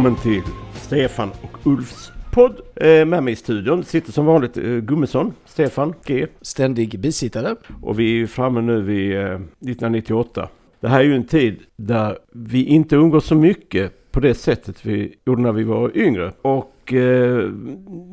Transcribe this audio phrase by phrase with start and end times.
[0.00, 0.42] Välkommen till
[0.74, 2.60] Stefan och Ulfs podd.
[2.76, 6.26] Eh, med mig i studion sitter som vanligt eh, Gummesson, Stefan G.
[6.40, 7.56] Ständig bisittare.
[7.82, 10.48] Och vi är framme nu vid eh, 1998.
[10.80, 14.86] Det här är ju en tid där vi inte umgås så mycket på det sättet
[14.86, 16.32] vi gjorde när vi var yngre.
[16.42, 17.50] Och eh,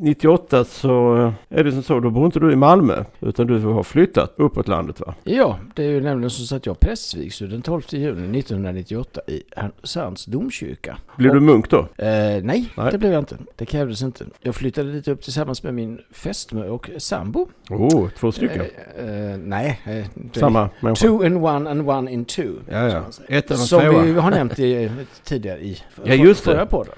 [0.02, 1.16] 98 så
[1.50, 4.68] är det som så, då bor inte du i Malmö utan du har flyttat uppåt
[4.68, 5.16] landet va?
[5.24, 10.26] Ja, det är ju nämligen så att jag prästvigs den 12 juni 1998 i Härnösands
[10.26, 10.98] domkyrka.
[11.18, 11.78] Blev du munk då?
[11.80, 12.92] Eh, nej, Nej.
[12.92, 13.38] det blev jag inte.
[13.56, 14.26] Det krävdes inte.
[14.42, 17.48] Jag flyttade dit upp tillsammans med min fästmö och sambo.
[17.70, 18.62] Oh, två stycken.
[18.98, 19.82] Eh, eh, nej.
[19.86, 21.08] Eh, Samma människa.
[21.08, 22.52] Two in one and one in two.
[22.70, 23.04] Ja, ja.
[23.28, 24.92] Ett och Som vi har nämnt i,
[25.24, 26.94] tidigare i Ja, just förra podden.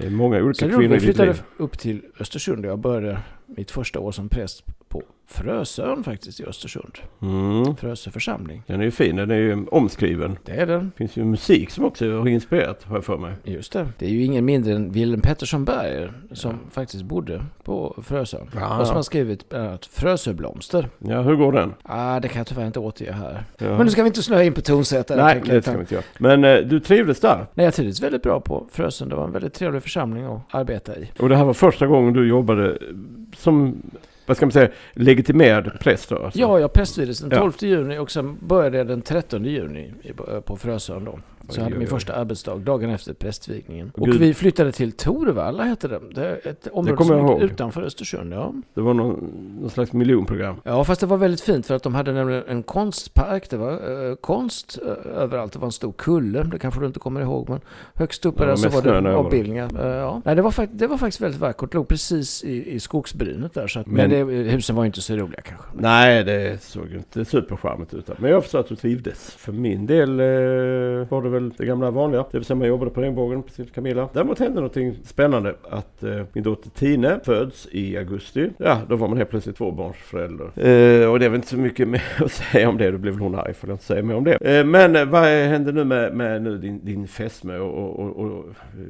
[0.00, 1.42] Det är många olika kvinnor i ditt flyttade liv.
[1.56, 3.18] upp till Östersund och jag började
[3.56, 6.98] mitt första år som präst på Frösön faktiskt i Östersund.
[7.22, 7.76] Mm.
[7.76, 8.62] Frösö församling.
[8.66, 10.38] Den är ju fin, den är ju omskriven.
[10.44, 10.84] Det är den.
[10.84, 13.34] Det finns ju musik som också har inspirerat, har jag för mig.
[13.44, 13.88] Just det.
[13.98, 18.50] Det är ju ingen mindre än Wilhelm Pettersson Berger som faktiskt bodde på Frösön.
[18.54, 18.80] Ja.
[18.80, 20.88] Och som har skrivit bland annat Frösöblomster.
[20.98, 21.74] Ja, hur går den?
[21.82, 23.44] Ah, det kan jag tyvärr inte återge här.
[23.58, 23.68] Ja.
[23.68, 25.22] Men nu ska vi inte snöa in på tonsättare.
[25.22, 26.04] Nej, tänker det ska vi inte göra.
[26.18, 27.46] Men eh, du trivdes där.
[27.54, 29.08] Nej, jag trivdes väldigt bra på Frösön.
[29.08, 31.10] Det var en väldigt trevlig församling att arbeta i.
[31.18, 32.78] Och det här var första gången du jobbade
[33.40, 33.82] som,
[34.26, 36.24] vad ska man säga, legitimerad präst då?
[36.24, 36.40] Alltså.
[36.40, 37.38] Ja, jag prästvigdes den Ja.
[37.38, 39.92] 12 juni och sen började jag den 13 juni
[40.44, 41.18] på Frösön då.
[41.50, 43.90] Så jag hade min första arbetsdag dagen efter prästvigningen.
[43.94, 46.00] Och Gud- vi flyttade till Torvalla hette det.
[46.14, 48.32] Det är ett område som ligger utanför Östersund.
[48.34, 48.54] Ja.
[48.74, 49.30] Det var någon,
[49.60, 50.56] någon slags miljonprogram.
[50.64, 53.50] Ja, fast det var väldigt fint för att de hade nämligen en konstpark.
[53.50, 53.72] Det var
[54.08, 55.52] eh, konst eh, överallt.
[55.52, 56.42] Det var en stor kulle.
[56.42, 57.48] Det kanske du inte kommer ihåg.
[57.48, 57.60] Men
[57.94, 59.70] högst uppe var där så var det avbildningar.
[59.80, 60.22] Eh, ja.
[60.24, 61.72] Nej, det, var det var faktiskt väldigt vackert.
[61.72, 63.66] Det låg precis i, i skogsbrynet där.
[63.66, 65.66] Så att, men Men- det, husen var inte så roliga kanske.
[65.74, 68.10] Nej, det såg inte supercharmigt ut.
[68.18, 69.30] Men jag förstår att du trivdes.
[69.34, 70.26] För min del eh,
[71.08, 72.24] var det väl det gamla vanliga.
[72.30, 74.08] Det vill säga man jobbade på regnbågen, precis som Camilla.
[74.12, 75.54] Däremot hände någonting spännande.
[75.70, 78.50] Att eh, min dotter Tine föds i augusti.
[78.58, 80.44] Ja, då var man helt plötsligt tvåbarnsförälder.
[80.44, 82.90] Eh, och det är väl inte så mycket mer att säga om det.
[82.90, 84.58] Då blev väl hon arg för att jag inte säga mer om det.
[84.58, 88.38] Eh, men eh, vad händer nu med, med nu din, din fästmö och, och, och,
[88.38, 88.44] och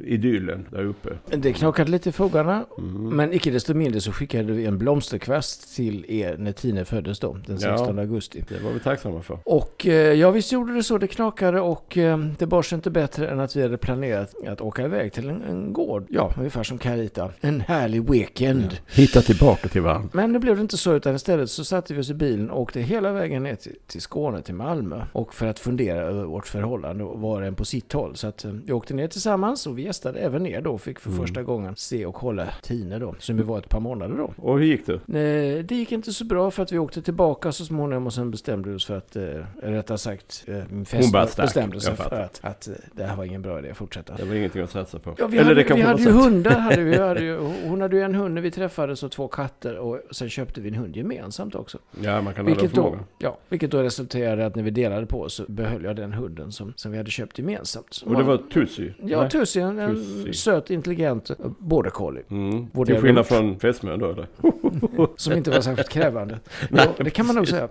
[0.05, 1.09] idyllen där uppe?
[1.27, 2.65] Det knakade lite i fogarna.
[2.79, 3.17] Mm.
[3.17, 7.37] Men icke desto mindre så skickade vi en blomsterkvast till er när Tine föddes då,
[7.47, 7.77] den Ja.
[7.79, 8.45] 16 augusti.
[8.49, 9.39] Det var vi tacksamma för.
[9.45, 10.99] Och eh, ja, visst gjorde det så.
[10.99, 14.61] Det knakade och eh, det bar sig inte bättre än att vi hade planerat att
[14.61, 16.07] åka iväg till en, en gård.
[16.09, 17.31] Ja, ungefär som Carita.
[17.41, 18.77] En härlig weekend.
[18.89, 20.09] Hitta tillbaka till varandra.
[20.13, 22.61] Men nu blev det inte så, utan istället så satte vi oss i bilen och
[22.61, 25.03] åkte hela vägen ner till, till Skåne, till Malmö.
[25.13, 28.17] Och för att fundera över vårt förhållande och var och en på sitt håll.
[28.17, 31.11] Så att eh, vi åkte ner tillsammans och vi gästade även ner då fick för
[31.11, 31.23] Mm.
[31.23, 34.33] första gången se och hålla Tine då, som ju var ett par månader då.
[34.37, 35.01] Och hur gick det?
[35.07, 38.31] Nej, det gick inte så bra för att vi åkte tillbaka så småningom och sen
[38.31, 39.23] bestämde vi oss för att, eh,
[39.63, 42.20] rättare sagt, eh, min stack, bestämde sig för.
[42.21, 44.15] Att, att eh, det här var ingen bra idé att fortsätta.
[44.17, 45.15] Det var ingenting att satsa på.
[45.19, 46.51] Ja, vi Eller hade, det vi kanske hade ju hundar.
[46.59, 49.29] Hade vi, vi hade ju, hon hade ju en hund när vi träffades och två
[49.29, 51.79] katter och sen köpte vi en hund gemensamt också.
[52.01, 53.05] Ja, man kan ha Vilket då, förmågan.
[53.19, 56.53] ja, vilket då resulterade i att när vi delade på så behöll jag den hunden
[56.53, 57.95] som, som vi hade köpt gemensamt.
[57.95, 58.93] Som Och det var Tussi?
[59.03, 59.31] Ja, Nej.
[59.31, 60.33] Tussi, en, en Tussi.
[60.33, 62.23] söt, intelligent eh, border collie.
[62.31, 62.67] Mm.
[62.87, 64.27] Till skillnad från fästmön då eller?
[65.17, 66.39] Som inte var särskilt krävande.
[66.71, 67.69] Ja, det kan man nog säga.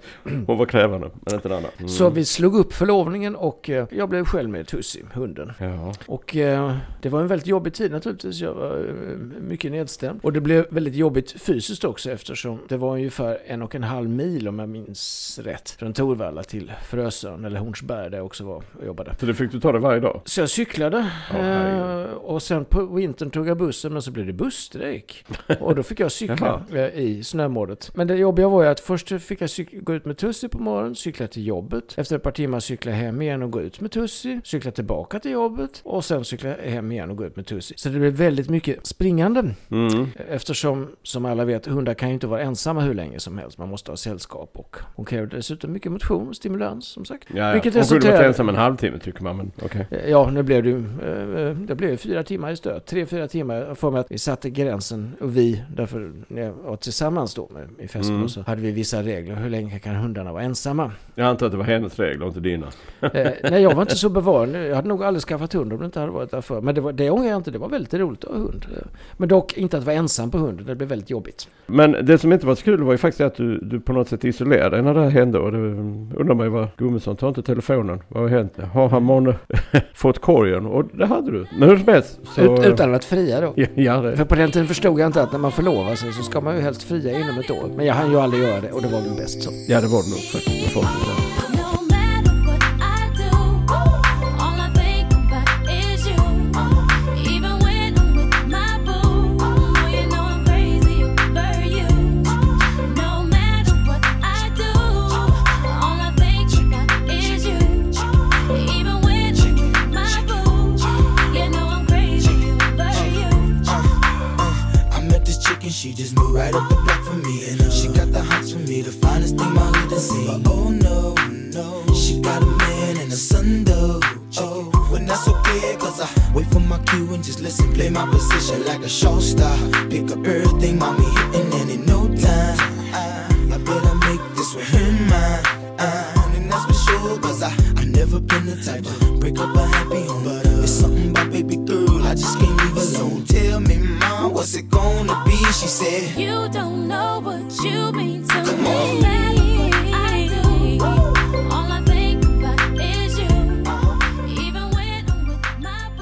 [0.47, 1.69] Hon var krävande, men inte den andra.
[1.77, 1.89] Mm.
[1.89, 5.51] Så vi slog upp förlovningen och eh, jag blev själv med Tussi, hunden.
[5.59, 5.93] Ja.
[6.05, 8.39] Och eh, det var en väldigt jobbig tid naturligtvis.
[8.39, 10.19] Jag var eh, mycket nedstämd.
[10.23, 14.09] Och det blev väldigt jobbigt fysiskt också eftersom det var ungefär en och en halv
[14.09, 15.69] mil om jag minns rätt.
[15.69, 19.15] Från Torvalla till Frösön eller Hornsberg där jag också var och jobbade.
[19.19, 20.21] Så det fick du ta det varje dag?
[20.25, 24.33] Så jag cyklade eh, och sen på vintern tog jag bussen men så blev det
[24.33, 25.25] busstrejk.
[25.59, 26.61] Och då fick jag cykla
[26.93, 27.91] i snömålet.
[27.95, 30.95] Men det jobbiga var ju att först fick jag gå ut med Tussi på morgonen,
[30.95, 31.93] cykla till jobbet.
[31.97, 34.28] Efter ett par timmar cykla hem igen och gå ut med Tussi.
[34.35, 37.73] Tussi, cykla tillbaka till jobbet och sen cykla hem igen och gå ut med Tussi.
[37.77, 39.43] Så det blev väldigt mycket springande.
[39.71, 40.07] Mm.
[40.29, 43.57] Eftersom, som alla vet, hundar kan ju inte vara ensamma hur länge som helst.
[43.57, 47.27] Man måste ha sällskap och hon kräver dessutom mycket motion och stimulans som sagt.
[47.33, 47.53] Ja, ja.
[47.53, 49.87] Vilket Hon kunde varit resulterar- ensam en halvtimme tycker man, men okej.
[49.91, 52.85] Eh, Ja, nu blev det ju eh, det blev fyra timmar i stöd.
[52.85, 53.55] Tre, fyra timmar.
[53.55, 57.49] Jag får mig att vi satte gränsen och vi, därför när jag var tillsammans då
[57.53, 58.29] med, i Fästbo Mm.
[58.29, 59.35] så hade vi vissa regler.
[59.35, 60.91] Hur länge kan hundarna vara ensamma?
[61.15, 62.67] Jag antar att det var hennes regler och inte dina.
[63.01, 64.55] Eh, nej, jag var inte så bevarad.
[64.69, 66.61] Jag hade nog aldrig skaffat hund om det inte hade varit därför.
[66.61, 67.51] Men det, var, det ångrar jag inte.
[67.51, 68.65] Det var väldigt roligt att ha hund.
[68.77, 68.83] Eh,
[69.17, 70.65] Men dock inte att vara ensam på hunden.
[70.65, 71.47] Det blev väldigt jobbigt.
[71.67, 74.07] Men det som inte var så kul var ju faktiskt att du, du på något
[74.09, 75.39] sätt isolerade dig när det här hände.
[75.39, 78.01] Och det undrar man ju vad Gummesson tar inte telefonen.
[78.07, 78.53] Vad har hänt?
[78.73, 79.35] Har han månne
[79.93, 80.65] fått korgen?
[80.65, 81.45] Och det hade du.
[81.59, 82.41] Men hur som helst så...
[82.55, 83.53] Ut, utan att fria då.
[83.55, 84.17] Ja, ja, det.
[84.17, 86.55] För på den tiden förstod jag inte att när man förlovar sig så ska man
[86.55, 87.69] ju helst fria inom ett år.
[87.75, 89.51] Men jag hann ju aldrig göra det och det var väl bäst så.
[89.67, 91.28] ja, det var det nog faktiskt.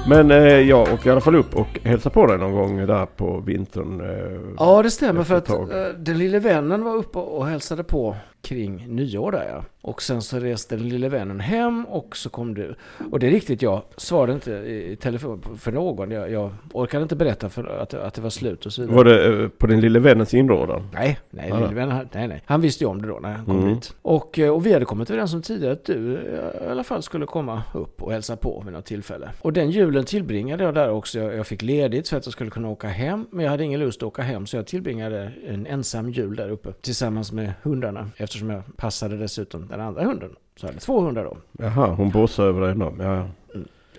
[0.08, 3.06] Men eh, jag åkte i alla fall upp och hälsade på dig någon gång där
[3.06, 4.00] på vintern.
[4.00, 5.56] Eh, Ja, det stämmer för att eh,
[5.98, 9.64] den lille vännen var uppe och hälsade på kring nyår där ja.
[9.82, 12.74] Och sen så reste den lille vännen hem och så kom du.
[13.10, 16.10] Och det är riktigt, jag svarade inte i telefon för någon.
[16.10, 18.96] Jag, jag orkade inte berätta för att, att det var slut och så vidare.
[18.96, 20.88] var det eh, på din lille vännens inrådan?
[20.92, 22.42] Nej, nej, lille vän, han- nej, nej.
[22.46, 23.74] Han visste ju om det då när han kom Mm.
[23.74, 23.94] dit.
[24.02, 27.02] Och, eh, och vi hade kommit överens om tidigare att du eh, i alla fall
[27.02, 29.30] skulle komma upp och hälsa på vid något tillfälle.
[29.40, 31.18] Och den julen tillbringade jag där också.
[31.18, 33.26] Jag, jag fick ledigt för att jag skulle kunna åka hem.
[33.30, 36.48] Men jag hade ingen lust att åka hem så jag tillbringade en ensam jul där
[36.50, 38.08] uppe tillsammans med hundarna.
[38.28, 40.30] Eftersom jag passade dessutom den andra hunden.
[40.56, 41.36] Så jag hade två hundar då.
[41.58, 42.94] Jaha, hon bossade över dig ändå.
[42.98, 43.28] Ja, ja.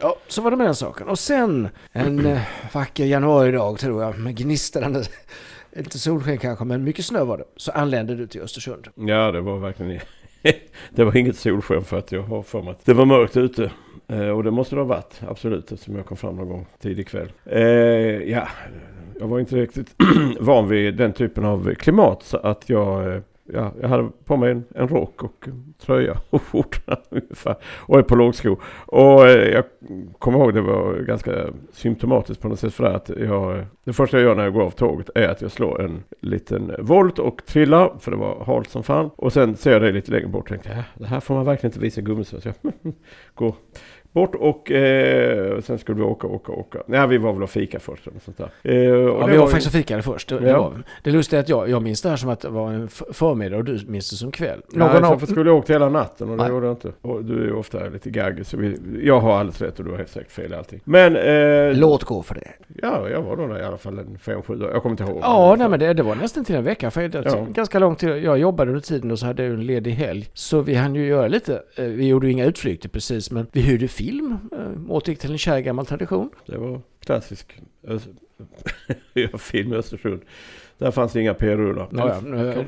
[0.01, 1.07] Ja, så var det med den saken.
[1.07, 2.41] Och sen en eh,
[2.73, 5.03] vacker januaridag tror jag med gnistrande,
[5.77, 7.43] inte solsken kanske, men mycket snö var det.
[7.55, 8.87] Så anlände du till Östersund.
[8.95, 9.99] Ja, det var verkligen...
[10.89, 13.71] det var inget solsken för att jag har för mig att det var mörkt ute.
[14.07, 17.07] Eh, och det måste det ha varit, absolut, eftersom jag kom fram någon gång tidig
[17.07, 17.31] kväll.
[17.45, 17.61] Eh,
[18.31, 18.47] ja,
[19.19, 19.95] jag var inte riktigt
[20.39, 23.21] van vid den typen av klimat så att jag...
[23.53, 25.47] Ja, jag hade på mig en, en rock och
[25.81, 27.55] tröja och skjorta ungefär.
[27.77, 28.59] Och ett par lågskor.
[28.85, 29.63] Och eh, jag
[30.19, 31.31] kommer ihåg det var ganska
[31.71, 33.65] symptomatiskt på något sätt för det att jag...
[33.83, 36.75] Det första jag gör när jag går av tåget är att jag slår en liten
[36.79, 37.93] volt och trillar.
[37.99, 39.09] För det var halt som fan.
[39.15, 41.35] Och sen ser jag det lite längre bort och tänkte "Ja, äh, det här får
[41.35, 42.39] man verkligen inte visa gummisar.
[42.39, 42.73] Så jag
[43.35, 43.55] går
[44.19, 46.79] bort och eh, sen skulle vi åka, åka, åka.
[46.85, 48.49] Nej, vi var väl och fika först något sånt där.
[48.63, 50.29] Eh, och Ja, det vi var ju- faktiskt och fikade först.
[50.29, 50.61] Det, det, Ja.
[50.61, 50.81] var, vi.
[51.03, 53.57] det lustiga är att jag, jag minns det här som att det var en förmiddag
[53.57, 54.61] och du minns det som kväll.
[54.71, 56.51] Nej, Någon så av, för skulle jag åkt hela natten och det Nej.
[56.51, 56.91] gjorde jag inte.
[57.01, 59.91] Och du är ju ofta lite gaggig så vi, jag har alldeles rätt och du
[59.91, 60.79] har helt säkert fel i allting.
[60.83, 62.47] Men eh, Låt gå för det.
[62.81, 64.73] ja, jag var nog där i alla fall en fem, sju dagar.
[64.73, 65.19] Jag kommer inte ihåg.
[65.21, 66.91] Ja, nej, men det, det var nästan till en vecka.
[66.91, 67.45] För det, Ja.
[67.49, 68.09] Ganska lång tid.
[68.09, 70.27] Jag jobbade under tiden och så hade jag en ledig helg.
[70.33, 71.61] Så vi hann ju göra lite.
[71.75, 74.08] eh, Vi gjorde ju inga utflykter precis, men vi hyrde film.
[74.17, 76.29] Eh, Återgick till en kär gammal tradition.
[76.45, 77.59] Det var klassisk
[79.39, 80.21] film i Östersund.
[80.77, 81.87] Där fanns det inga p-rullar.
[81.91, 82.13] Ja,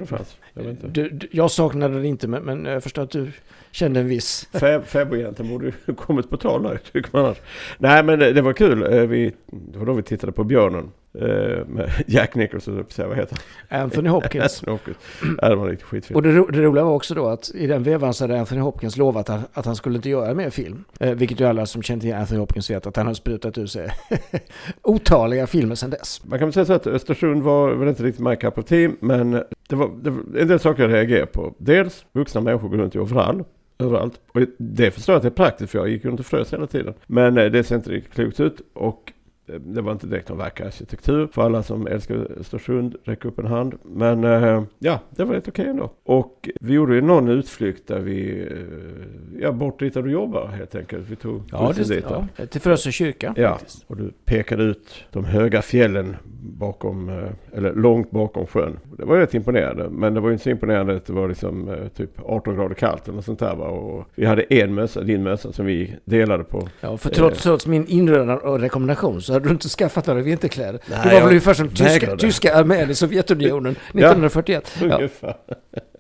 [0.06, 0.38] fanns.
[0.54, 0.78] Jag.
[0.92, 3.32] Du, du, jag saknade det inte, men, men jag förstår att du
[3.72, 4.50] kände en viss...
[4.54, 7.38] Fä- Fäbodjäntan borde ju kommit på tal där, tycker man annars.
[7.78, 8.94] Nej, men det, det var kul.
[8.94, 10.92] Eh, Vi, det var då vi tittade på Björnen.
[11.14, 13.38] Eh, Med Jack Nicholson, säga, vad heter
[13.70, 13.82] han?
[13.82, 14.44] Anthony Hopkins.
[14.68, 14.98] Anthony Hopkins.
[15.42, 16.16] Ja, det var riktigt skitfilm.
[16.16, 18.62] Och det, ro, det roliga var också då att i den vevan så hade Anthony
[18.62, 20.84] Hopkins lovat att, att han skulle inte göra mer film.
[21.00, 23.66] Eh, vilket ju alla som känner till Anthony Hopkins vet att han har sprutat ur
[23.66, 23.90] sig
[24.82, 26.22] otaliga filmer sedan dess.
[26.26, 28.92] Man kan väl säga så att Östersund var väl inte riktigt my cup of tea,
[29.00, 29.32] men
[29.70, 31.54] det var, det var en del saker jag reagerade på.
[31.58, 33.44] Dels, vuxna människor går runt i overall.
[33.80, 34.20] Överallt.
[34.28, 36.68] Och det förstår jag att det är praktiskt för jag gick runt och frös hela
[36.68, 36.94] tiden.
[37.08, 38.62] Men eh, det ser inte riktigt klokt ut.
[38.74, 39.14] Och
[39.52, 41.28] det, det var inte direkt någon vacker arkitektur.
[41.32, 43.74] För alla som älskar Östersund, räck upp en hand.
[43.84, 45.92] Men eh, ja, det var rätt okej ändå.
[46.04, 50.48] Och vi gjorde ju någon utflykt där vi, eh, ja bort dit där du jobbar
[50.48, 51.10] helt enkelt.
[51.10, 52.06] Vi tog Ja, det, dit.
[52.10, 53.34] ja, till Frösö kyrka.
[53.38, 53.84] Ja, faktiskt.
[53.88, 58.80] och du pekade ut de höga fjällen bakom, eh, eller långt bakom sjön.
[58.98, 61.70] Det var rätt imponerande, men det var ju inte så imponerande att det var liksom
[61.70, 63.56] eh, typ 18 grader kallt eller något sånt där.
[63.56, 63.68] Va?
[63.68, 66.68] Och vi hade en mössa, din mössa, som vi delade på.
[66.82, 70.82] Ja, för trots, trots min inrödan och rekommendation så hade du inte skaffat några vinterkläder.
[70.86, 74.76] Nej, det var väl ungefär som tyska, tyska armén i Sovjetunionen 1941.
[74.82, 74.96] Ja.
[74.96, 75.36] Ungefär.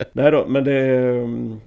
[0.14, 0.82] Nej då, men det,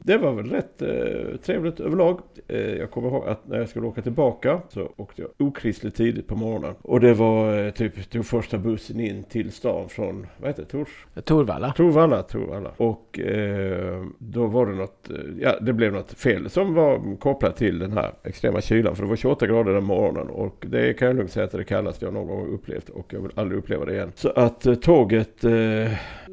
[0.03, 2.21] det var väl rätt eh, trevligt överlag.
[2.49, 6.29] Eh, jag kommer ihåg att när jag skulle åka tillbaka så åkte jag okristligt tidigt
[6.29, 6.75] på morgonen.
[6.83, 10.69] Och det var eh, typ, tog första bussen in till stan från, vad heter det,
[10.69, 11.07] Tors?
[11.25, 11.73] Torvalla.
[11.73, 12.71] Torvalla, Torvalla.
[12.77, 17.57] Och eh, då var det något, eh, ja det blev något fel som var kopplat
[17.57, 18.97] till den här extrema kylan.
[18.97, 21.65] För det var 28 grader den morgonen och det kan jag lugnt säga att det
[21.65, 24.13] det kallaste jag någon gång upplevt och jag vill aldrig uppleva det igen.
[24.15, 25.45] Så att eh, tåget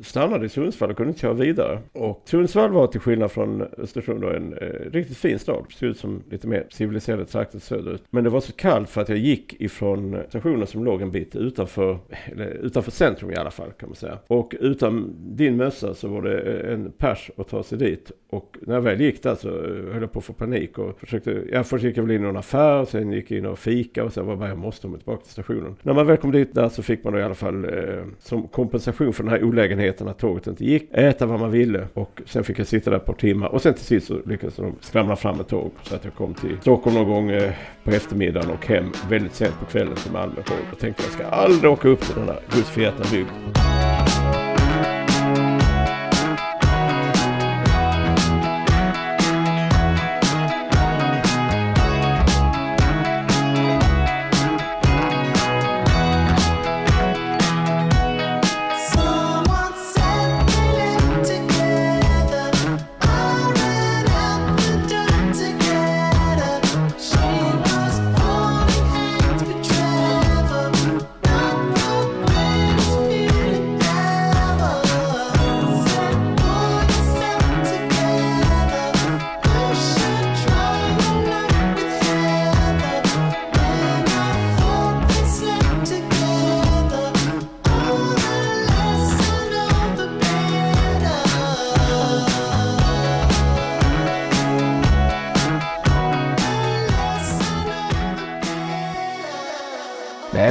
[0.04, 1.80] stannade i Sundsvall och kunde inte köra vidare.
[1.94, 5.66] Och Sundsvall var till skillnad från Östersund då en eh, riktigt fin stad.
[5.70, 8.04] Såg ut som lite mer civiliserade trakter söderut.
[8.10, 11.36] Men det var så kallt för att jag gick ifrån stationen som låg en bit
[11.36, 14.18] utanför, eller utanför centrum i alla fall kan man säga.
[14.28, 18.12] Och utan din mössa så var det eh, en pers att ta sig dit.
[18.30, 21.00] Och när jag väl gick där så eh, höll jag på att få panik och
[21.00, 23.60] försökte, jag först gick jag väl in i någon affär, sen gick jag in och
[23.60, 25.76] fika och sen var jag bara jag måste komma tillbaka till stationen.
[25.82, 28.48] När man väl kom dit där så fick man då i alla fall eh, som
[28.48, 32.44] kompensation för den här olägenheten att tåget inte gick, äta vad man ville och sen
[32.44, 35.16] fick jag sitta där ett par timmar och sen till sist så lyckades de skramla
[35.16, 38.68] fram ett tåg så att jag kom till Stockholm någon gång eh, på eftermiddagen och
[38.68, 40.42] hem väldigt sent på kvällen till Malmö.
[40.72, 44.31] Och tänkte jag ska aldrig åka upp till den här gudsförgätna bygd.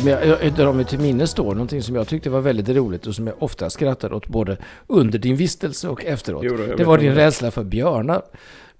[0.05, 2.41] Nej, men jag, jag, jag drar mig till minnes då någonting som jag tyckte var
[2.41, 6.45] väldigt roligt och som jag ofta skrattade åt både under din vistelse och efteråt.
[6.45, 7.27] Jo det var din det.
[7.27, 8.23] rädsla för björnar.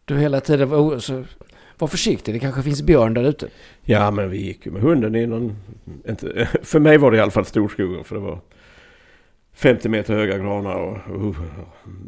[0.05, 1.25] Du hela tiden var, så,
[1.79, 3.49] var försiktig, det kanske finns björn där ute.
[3.83, 5.57] Ja men vi gick ju med hunden i någon,
[6.09, 8.41] inte, för mig var det i alla fall storskogen för det var
[9.55, 11.37] 50 meter höga granar och, och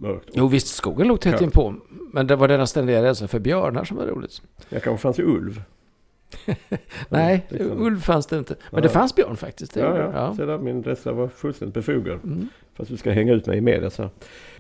[0.01, 0.29] mörkt.
[0.33, 1.75] Jo visst, skogen låg tätt inpå.
[2.13, 4.43] Men det var denna ständiga rädsla för björnar som var roligt.
[4.69, 5.63] Jag kanske fanns i ulv.
[7.09, 7.83] Nej, liksom.
[7.83, 8.55] ulv fanns det inte.
[8.55, 8.83] Men Nej.
[8.83, 9.75] det fanns björn faktiskt.
[9.75, 10.11] Det Ja, ja.
[10.15, 10.35] ja.
[10.35, 12.19] Så där, min rädsla var fullständigt befogad.
[12.25, 12.49] Mm.
[12.83, 14.11] Fast du ska hänga ut mig i media så.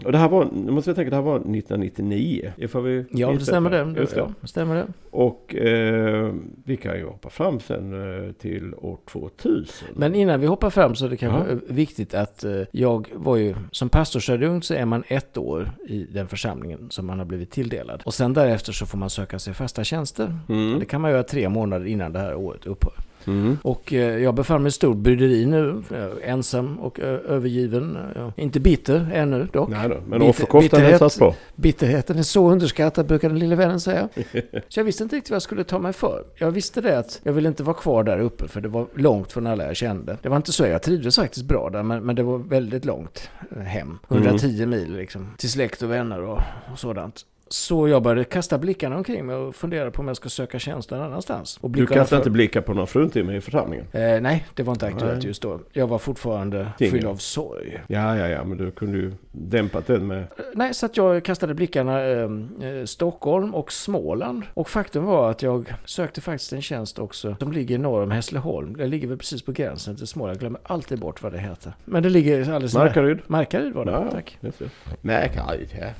[0.05, 2.52] Och det här var, nu måste jag tänka, det här var 1999.
[2.57, 3.85] Ifall vi Ja, det stämmer det.
[3.85, 4.17] det.
[4.17, 4.87] Ja, stämmer det.
[5.11, 6.33] Och eh,
[6.64, 7.93] vi kan ju hoppa fram sen
[8.26, 9.88] eh, till år 2000.
[9.97, 11.59] Men innan vi hoppar fram så är det kanske Ja.
[11.69, 16.29] viktigt att eh, jag var ju som pastorsadjunkt så är man ett år i den
[16.29, 18.02] församlingen som man har blivit tilldelad.
[18.05, 20.38] Och sen därefter så får man söka sig fasta tjänster.
[20.49, 20.79] Mm.
[20.79, 22.93] Det kan man göra tre månader innan det här året upphör.
[23.26, 23.59] Mm.
[23.62, 27.97] Och eh, jag befann mig i stor bryderi nu, eh, ensam och ö- övergiven.
[28.17, 29.69] Eh, Inte bitter ännu dock.
[29.71, 31.35] Nej då, men offerkoftan bitterhet- hälsas på.
[31.57, 34.09] Bitterheten är så underskattad brukar den lille vännen säga.
[34.69, 36.25] Så jag visste inte riktigt vad jag skulle ta mig för.
[36.37, 39.33] Jag visste det att jag ville inte vara kvar där uppe för det var långt
[39.33, 40.17] från alla jag kände.
[40.23, 43.31] Det var inte så, jag trivdes faktiskt bra där men, men det var väldigt långt
[43.57, 43.99] eh, hem.
[44.09, 45.29] 110 mil liksom.
[45.38, 46.38] Till släkt och vänner och,
[46.73, 47.26] och sådant.
[47.52, 50.90] Så jag började kasta blickarna omkring mig och fundera på om jag ska söka tjänst
[50.90, 51.59] någon annanstans.
[51.61, 53.87] Och Du kastar för- inte blickar på någon fruntimmer i församlingen?
[53.92, 55.26] Eh, nej, det var inte aktuellt Nej.
[55.26, 55.61] just då.
[55.73, 56.92] Jag var fortfarande Singel.
[56.92, 57.80] fylld av sorg.
[57.87, 60.18] Ja, ja, ja, men du kunde ju dämpat den med...
[60.18, 64.42] Eh, Nej, så att jag kastade blickarna eh, eh, Stockholm och Småland.
[64.54, 68.76] Och faktum var att jag sökte faktiskt en tjänst också som ligger norr om Hässleholm.
[68.76, 70.35] Det ligger väl precis på gränsen till Småland.
[70.37, 71.73] Jag glömmer alltid bort vad det heter.
[71.85, 72.75] Men det ligger alldeles.
[72.75, 73.18] Markaryd?
[73.26, 74.38] Markaryd var det, Ja, tack.
[74.40, 74.50] ja.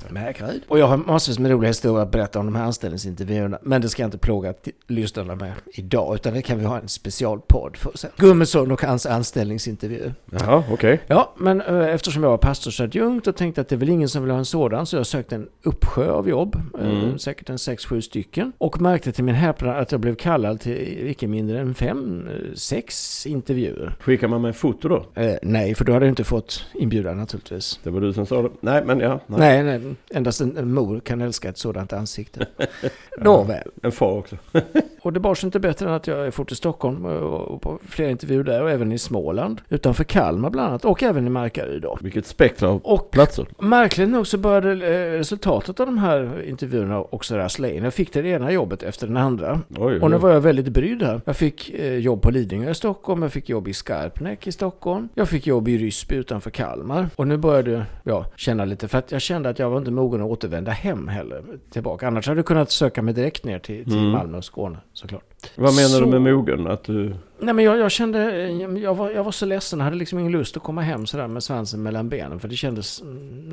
[0.09, 0.61] Markaryd.
[0.67, 3.59] Och jag har massvis med roliga historier att berätta om de här anställningsintervjuerna.
[3.61, 4.53] Men det ska jag inte plåga
[4.87, 6.15] lyssnarna med idag.
[6.15, 8.09] Utan det kan vi ha en specialpodd för sen.
[8.17, 10.11] Gummesson och hans anställningsintervju.
[10.31, 11.01] Jaha, okej.
[11.07, 14.21] Ja, men eh, eftersom jag var pastorsadjunkt och tänkte att det är väl ingen som
[14.23, 17.19] vill ha en sådan så jag sökte en uppsjö av jobb, eh, Mm.
[17.19, 18.51] säkert en 6-7 stycken.
[18.57, 23.95] Och märkte till min häpnad att jag blev kallad till icke mindre än 5-6 intervjuer.
[23.99, 25.05] Skickar man med en foto då?
[25.15, 27.79] Eh, nej, för då hade jag inte fått inbjudan naturligtvis.
[27.83, 28.49] Det var du som sa det.
[28.61, 29.19] Nej, men ja.
[29.27, 29.63] Nej.
[29.63, 32.47] Nej, nej, endast en, en mor kan älska ett sådant ansikte.
[33.17, 33.71] Nåväl.
[33.83, 34.37] En far också.
[35.03, 37.61] Och det bar sig inte bättre än att jag är fort i Stockholm och och
[37.61, 39.61] på flera intervjuer där och även i Småland.
[39.69, 41.97] Utanför Kalmar bland annat och även i Markaryd då.
[42.01, 43.45] Vilket spektra av Och platser.
[43.59, 47.83] Märkligt nog så började eh, resultatet av de här intervjuerna också rassla in.
[47.83, 49.59] Jag fick det ena jobbet efter den andra.
[49.77, 51.21] Oj, Och nu var jag väldigt brydd här.
[51.25, 55.09] Jag fick eh, jobb på Lidingö i Stockholm, jag fick jobb i Skarpnäck i Stockholm,
[55.13, 57.07] jag fick jobb i Ryssby utanför Kalmar.
[57.15, 60.21] Och nu började jag känna lite, för att jag kände att jag var inte mogen
[60.21, 62.07] att återvända hem heller tillbaka.
[62.07, 64.11] Annars hade jag kunnat söka mig direkt ner till, till Mm.
[64.11, 65.23] Malmö och Skåne såklart.
[65.55, 66.67] Vad menar Så- du med mogen?
[66.67, 67.15] Att du...
[67.39, 68.47] Nej men jag, jag kände,
[68.81, 71.27] jag var, jag var så ledsen, jag hade liksom ingen lust att komma hem sådär
[71.27, 72.39] med svansen mellan benen.
[72.39, 73.03] För det kändes,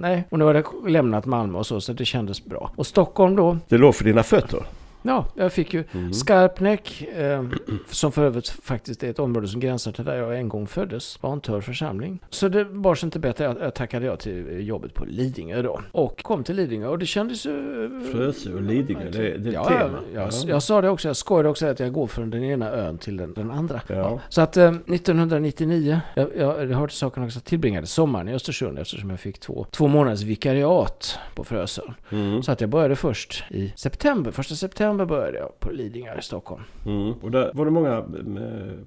[0.00, 0.24] nej.
[0.30, 2.72] Och nu hade jag lämnat Malmö och så, så det kändes bra.
[2.76, 4.60] Och Stockholm då, Det låg för dina fötter?
[5.02, 6.12] Ja, jag fick ju Mm.
[6.12, 7.44] Skarpnäck, eh,
[7.90, 11.22] som för övrigt faktiskt är ett område som gränsar till där jag en gång föddes,
[11.22, 12.18] Vantör församling.
[12.30, 15.80] Så det bar sig inte bättre, jag, jag tackade jag till jobbet på Lidingö då.
[15.92, 17.90] Och kom till Lidingö och det kändes ju...
[18.12, 19.98] Frösö och Lidingö, det, det är ja, tema.
[20.14, 22.70] Jag, jag, jag sa det också, jag skojade också att jag går från den ena
[22.70, 23.80] ön till den, den andra.
[23.86, 24.20] Ja.
[24.28, 29.10] Så att eh, 1999, jag, jag, jag hörde saken också, tillbringade sommaren i Östersund eftersom
[29.10, 31.94] jag fick två, två månaders vikariat på Frösön.
[32.10, 32.42] Mm.
[32.42, 36.62] Så att jag började först i september, första september började jag på Lidingö i Stockholm.
[36.86, 37.12] Mm.
[37.12, 38.02] Och där var det många, eh,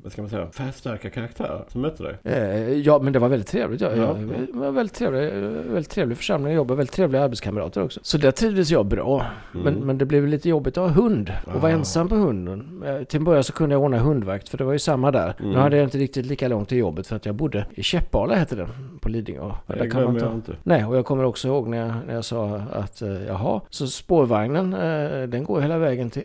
[0.03, 2.17] vad ska man säga, färgstarka karaktärer som mötte dig?
[2.23, 3.81] Eh, ja, men det var väldigt trevligt.
[3.81, 4.17] Jag, Ja.
[4.19, 5.31] jag, var väldigt trevlig,
[5.71, 7.99] väldigt trevlig församling att jobba, väldigt trevliga arbetskamrater också.
[8.03, 9.25] Så där trivdes jag bra.
[9.51, 9.87] Men, Mm.
[9.87, 11.75] men det blev lite jobbigt att ha hund och vara Ah.
[11.75, 12.83] ensam på hunden.
[12.85, 15.33] Eh, Till en början så kunde jag ordna hundvakt för det var ju samma där.
[15.39, 15.51] Mm.
[15.51, 18.35] Nu hade jag inte riktigt lika långt till jobbet för att jag bodde i Käppala
[18.35, 18.67] hette det,
[19.01, 19.51] på Lidingö.
[19.67, 20.31] Det där kan man ta.
[20.33, 20.51] inte.
[20.63, 23.87] Nej, och jag kommer också ihåg när jag, när jag sa att eh, jaha, så
[23.87, 26.23] spårvagnen eh, den går hela vägen vägen till,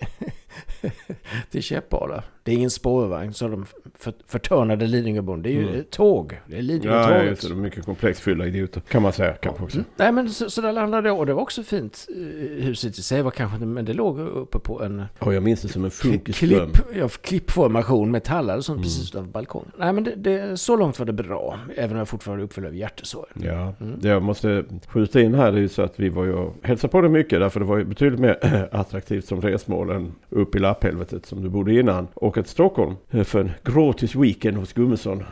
[1.51, 2.25] till Käppala.
[2.49, 3.67] Det är ingen spårvagn, så de
[3.99, 5.43] för, förtörnade Lidingöbon.
[5.43, 5.85] Det är ju Mm.
[5.91, 6.41] tåg.
[6.47, 7.27] Det är Ja, Lidingötåget.
[7.27, 7.55] just det.
[7.55, 8.81] Mycket komplext fylla idioter.
[8.81, 9.79] Kan man säga kanske också.
[9.97, 12.07] Nej men så, så där landade jag och det var också fint.
[12.17, 15.63] Eh, Huset i sig var kanske men det låg uppe på en Ja, jag minns
[15.63, 16.71] det som en klipp, funkisdröm.
[16.95, 18.83] ja, klippformation med tallar och sånt Mm.
[18.85, 19.71] precis utanför balkongen.
[19.79, 21.59] Nej men det, det, så långt var det bra.
[21.77, 23.27] Även om jag fortfarande är uppfylld av hjärtesår.
[23.35, 23.95] Ja, Mm.
[24.01, 26.55] det jag måste skjuta in här det är ju så att vi var ju och
[26.63, 30.55] hälsade på dig mycket därför det var ju betydligt mer attraktivt som resmål än upp
[30.57, 32.09] i lapphelvetet som du bodde innan.
[32.15, 35.25] Och till Stockholm eh, för en gratis weekend hos Gummesson eh,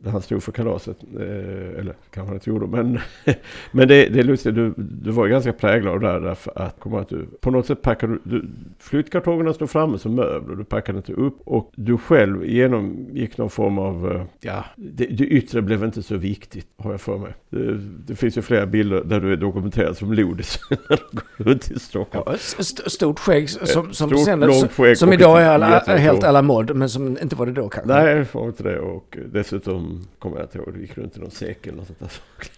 [0.00, 0.96] där han stod för kalaset.
[1.16, 2.98] Eh, Eller kanske han inte gjorde men,
[3.72, 6.52] men det, det är lustigt, du, du var ju ganska präglad av det där därför
[6.62, 10.64] att, att du, på något sätt packade du, du flyttkartongerna stod framme som möbler, du
[10.64, 15.84] packade inte upp och du själv genomgick någon form av, ja, det, det yttre blev
[15.84, 17.34] inte så viktigt har jag för mig.
[17.50, 21.44] Det, det finns ju flera bilder där du är dokumenterad som lodis när du går
[21.50, 22.24] runt i Stockholm.
[22.26, 26.22] Ja, st- stort skägg som, som, Stort, sen, långt som, som idag är alla, helt
[26.22, 26.28] hår.
[26.42, 27.92] Mod, men som inte var det då kanske.
[27.94, 28.78] Nej, det var inte det.
[28.80, 31.98] Och dessutom kommer jag inte ihåg, du gick runt i någon säck eller något sånt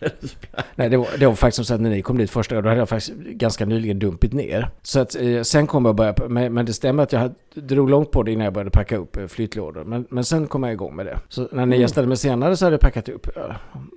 [0.01, 0.11] där.
[0.75, 2.69] Nej, det var, det var faktiskt så att när ni kom dit första gången, då
[2.69, 4.69] hade jag faktiskt ganska nyligen dumpit ner.
[4.83, 7.91] Så att eh, sen kom jag börja, men, men det stämmer att jag hade, drog
[7.91, 9.85] långt på det innan jag började packa upp eh, flyttlådor.
[9.85, 11.19] Men, men sen kom jag igång med det.
[11.29, 11.81] Så när ni Mm.
[11.81, 13.27] gästade mig senare så hade jag packat upp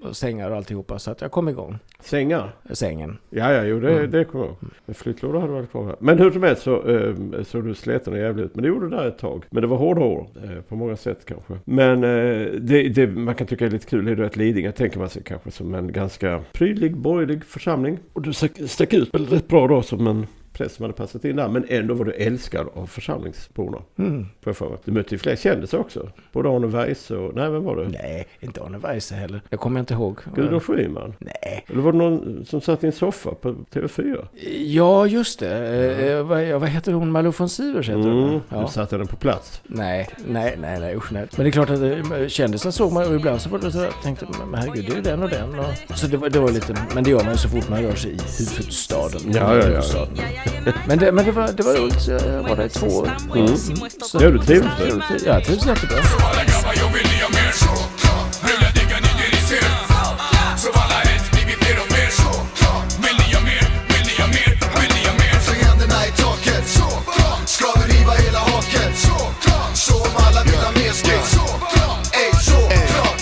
[0.04, 1.00] och sängar och alltihopa.
[1.00, 1.78] Så att jag kom igång.
[2.00, 2.56] Sängar?
[2.72, 3.17] Sängen.
[3.30, 4.12] Ja, ja, jo, det, Mm.
[4.12, 4.56] det kommer jag
[4.88, 4.96] ihåg.
[4.96, 5.96] Flyttlådor hade varit kvar här.
[6.00, 8.56] Men hur som helst så eh, såg du sleten och jävlig ut.
[8.56, 9.46] Men det gjorde du där ett tag.
[9.50, 10.28] Men det var hårda år.
[10.43, 11.54] Eh, på många sätt kanske.
[11.65, 15.10] Men eh, det, det man kan tycka är lite kul är att Lidingö tänker man
[15.10, 17.99] sig kanske som en ganska prydlig, borgerlig församling.
[18.13, 21.25] Och du stack, stack ut väl rätt bra då som en präst som hade passat
[21.25, 21.47] in där.
[21.47, 23.77] Men ändå var du älskad av församlingsborna.
[23.97, 24.25] Mm.
[24.41, 24.77] För.
[24.85, 26.09] Du mötte ju fler kändisar också.
[26.31, 27.35] Både Arne Weise och...
[27.35, 27.87] Nej, vem var det?
[27.89, 29.41] Nej, inte Arne Weise heller.
[29.49, 30.19] Det kommer jag inte ihåg.
[30.35, 31.13] Gudrun Schyman.
[31.19, 31.65] Nej.
[31.69, 34.25] Eller var det någon som satt i en soffa på TV4?
[34.57, 36.11] Ja, just det.
[36.11, 37.11] Eh, vad, ja, vad heter hon?
[37.11, 38.29] Malou von Sivers heter hon.
[38.29, 38.61] Mm, Ja.
[38.61, 39.61] du satte den på plats.
[39.63, 41.27] Nej, nej, nej, nej, usch nej.
[41.35, 43.77] Men det är klart att eh, kändisar såg man och ibland så var det så
[43.77, 45.59] jag tänkte, men herregud, det är ju den och den.
[45.59, 47.81] Och, så det var, det var lite, men det gör man ju så fort man
[47.81, 49.21] rör sig i huvudstaden.
[49.25, 49.65] Ja, ja, ja.
[49.65, 50.17] Huvudstaden.
[50.88, 53.12] Men det, men det var, det var roligt, så jag var där i två år.
[53.36, 53.58] Mm.
[54.01, 55.01] Så, Ja, du trivdes där.
[55.25, 55.97] Ja, jag trivs jättebra.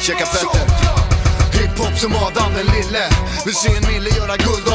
[0.02, 0.66] Checka Petter
[1.54, 3.10] Hiphop som Adam den lille
[3.46, 4.71] Vill se en mille göra guld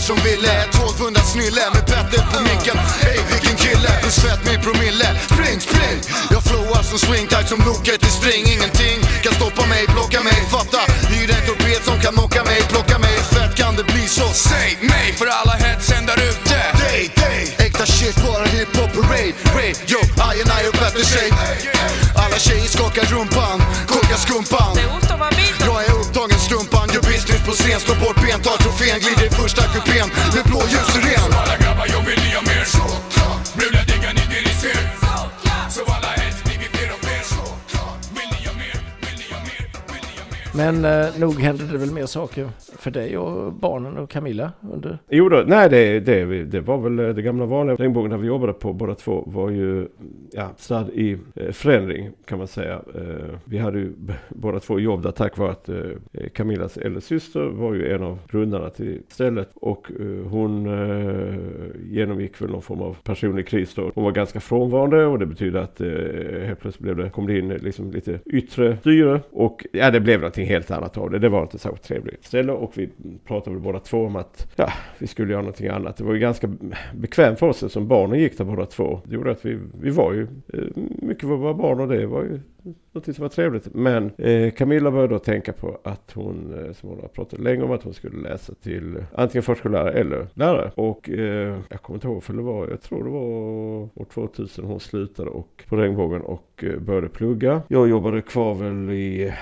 [0.00, 2.78] som ville, 1200 snille med pettet på micken
[3.10, 5.98] Ey vilken kille, plus fett med promille Spring, spring!
[6.34, 10.38] Jag flowar som swing tight som loket i string Ingenting kan stoppa mig, blocka mig,
[10.54, 14.28] fatta Hyr en torped som kan knocka mig, plocka mig Fett kan det bli så
[14.48, 19.76] Säg mig för alla hetsen där ute Day, day Äkta shit, bara hiphop parade Raid,
[19.92, 21.28] yo, I and I och bättre sig
[22.22, 23.58] Alla tjejer skakar rumpan,
[23.92, 24.74] korkar skumpan
[25.70, 29.64] jag är upptagen strumpan, gör business på scen Slår bort ben, tar trofén, glider första
[29.74, 32.66] kupén Med blåljussiren Alla grabbar jag vill ni ha mer.
[33.58, 34.82] Brudar diggar ni det ni ser
[35.76, 37.22] Så alla helst blir vi fler och fler.
[38.16, 38.76] Vill ni ha mer?
[39.04, 39.62] Vill ni ha mer?
[39.92, 40.72] Vill ni ha mer?
[40.72, 44.98] Men eh, nog hände det väl mer saker för dig och barnen och Camilla under...
[45.10, 48.26] Jo då, nej det, det, det var väl eh, det gamla vanliga regnbågen där vi
[48.26, 49.88] jobbade på båda två var ju
[50.32, 52.80] ja, stadd i eh, förändring kan man säga.
[52.94, 53.92] Eh, vi hade ju
[54.28, 55.76] båda två jobb där tack vare att eh,
[56.34, 59.86] Camillas äldre syster var ju en av grundarna till stället och
[60.30, 60.68] hon
[61.90, 63.90] genomgick väl någon form av personlig kris då.
[63.94, 65.78] Hon var ganska frånvarande och det betyder att
[66.46, 70.20] helt plötsligt blev det, kom det in liksom lite yttre styre och ja det blev
[70.20, 71.18] någonting helt annat av det.
[71.18, 72.88] Det var inte så trevligt ställe och vi
[73.26, 75.96] pratade väl båda två om att ja, vi skulle göra någonting annat.
[75.96, 76.50] Det var ju ganska
[76.94, 79.00] bekvämt för oss som barnen gick där båda två.
[79.04, 82.06] Det gjorde att vi, vi var ju ju eh, mycket för våra barn och det
[82.06, 82.40] var ju
[82.92, 83.74] någonting som var trevligt.
[83.74, 87.62] Men eh, Camilla började då tänka på att hon, eh, som hon har pratat länge
[87.62, 90.72] om, att hon skulle läsa till antingen förskollärare eller lärare.
[90.74, 94.64] Och eh, jag kommer inte ihåg för det var, jag tror det var år 2000
[94.64, 97.62] hon slutade och, på Regnbågen och eh, började plugga.
[97.68, 99.32] Jag jobbade kvar väl i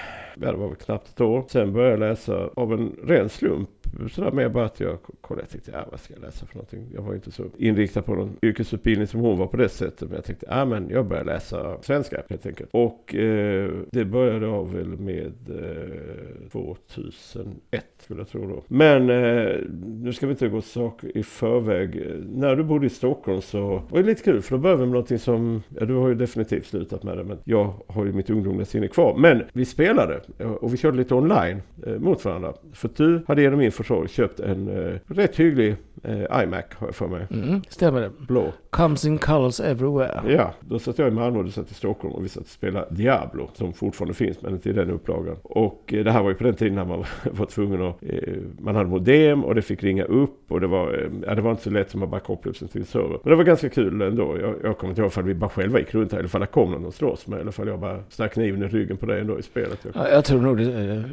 [0.40, 1.44] Ja, det var väl knappt ett år.
[1.48, 3.68] Sen började jag läsa av en ren slump.
[4.10, 5.42] Sådär med bara att jag kollade.
[5.42, 6.86] Jag tänkte, ja vad ska jag läsa för någonting?
[6.94, 10.08] Jag var ju inte så inriktad på någon yrkesutbildning som hon var på det sättet.
[10.08, 12.70] Men jag tänkte, ja men jag börjar läsa svenska helt enkelt.
[12.72, 18.62] Och eh, det började jag väl med eh, 2001 skulle jag tro då.
[18.68, 19.56] Men eh,
[20.02, 22.02] nu ska vi inte gå saker i förväg.
[22.34, 24.42] När du bodde i Stockholm så var det lite kul.
[24.42, 27.24] För då började vi med någonting som, ja du har ju definitivt slutat med det.
[27.24, 29.16] Men jag har ju mitt ungdomliga sinne kvar.
[29.18, 32.54] Men vi spelade eh, och vi körde lite online eh, mot varandra.
[32.72, 36.94] För du hade genom min försorg köpt en eh, rätt hygglig eh, iMac har jag
[36.94, 37.26] för mig.
[37.30, 38.10] Mm, stämmer det?
[38.28, 38.52] Blå.
[38.70, 40.20] Comes in colors everywhere.
[40.28, 42.48] Ja, då satt jag i Malmö och du satt i Stockholm och vi satt och
[42.48, 45.36] spelade Diablo som fortfarande finns men inte i den upplagan.
[45.42, 48.34] Och eh, det här var ju på den tiden när man var tvungen att, eh,
[48.58, 51.50] man hade modem och det fick ringa upp och det var, eh, ja, det var
[51.50, 53.18] inte så lätt som att bara koppla upp sig till en server.
[53.24, 54.36] Men det var ganska kul ändå.
[54.40, 56.46] Jag, jag kommer inte ihåg ifall vi bara själva gick runt här eller ifall det
[56.46, 59.20] kom någon och slåss med eller ifall jag bara stack kniven i ryggen på dig
[59.20, 59.78] ändå i spelet.
[59.82, 61.04] Jag, Ja, jag tror nog det, det, det,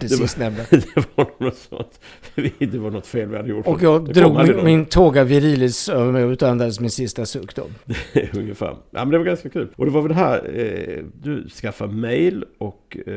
[0.00, 0.62] det var- sistnämnda.
[0.70, 2.00] det var något sånt.
[2.58, 3.66] Det var något fel vi hade gjort.
[3.66, 7.54] Och jag Det drog min, min tåga virilis över mig och utandades min sista suck
[7.54, 7.62] då.
[8.38, 8.66] Ungefär.
[8.66, 9.68] Ja, men det var ganska kul.
[9.76, 13.14] Och det var väl det här, eh, du skaffade mail och eh,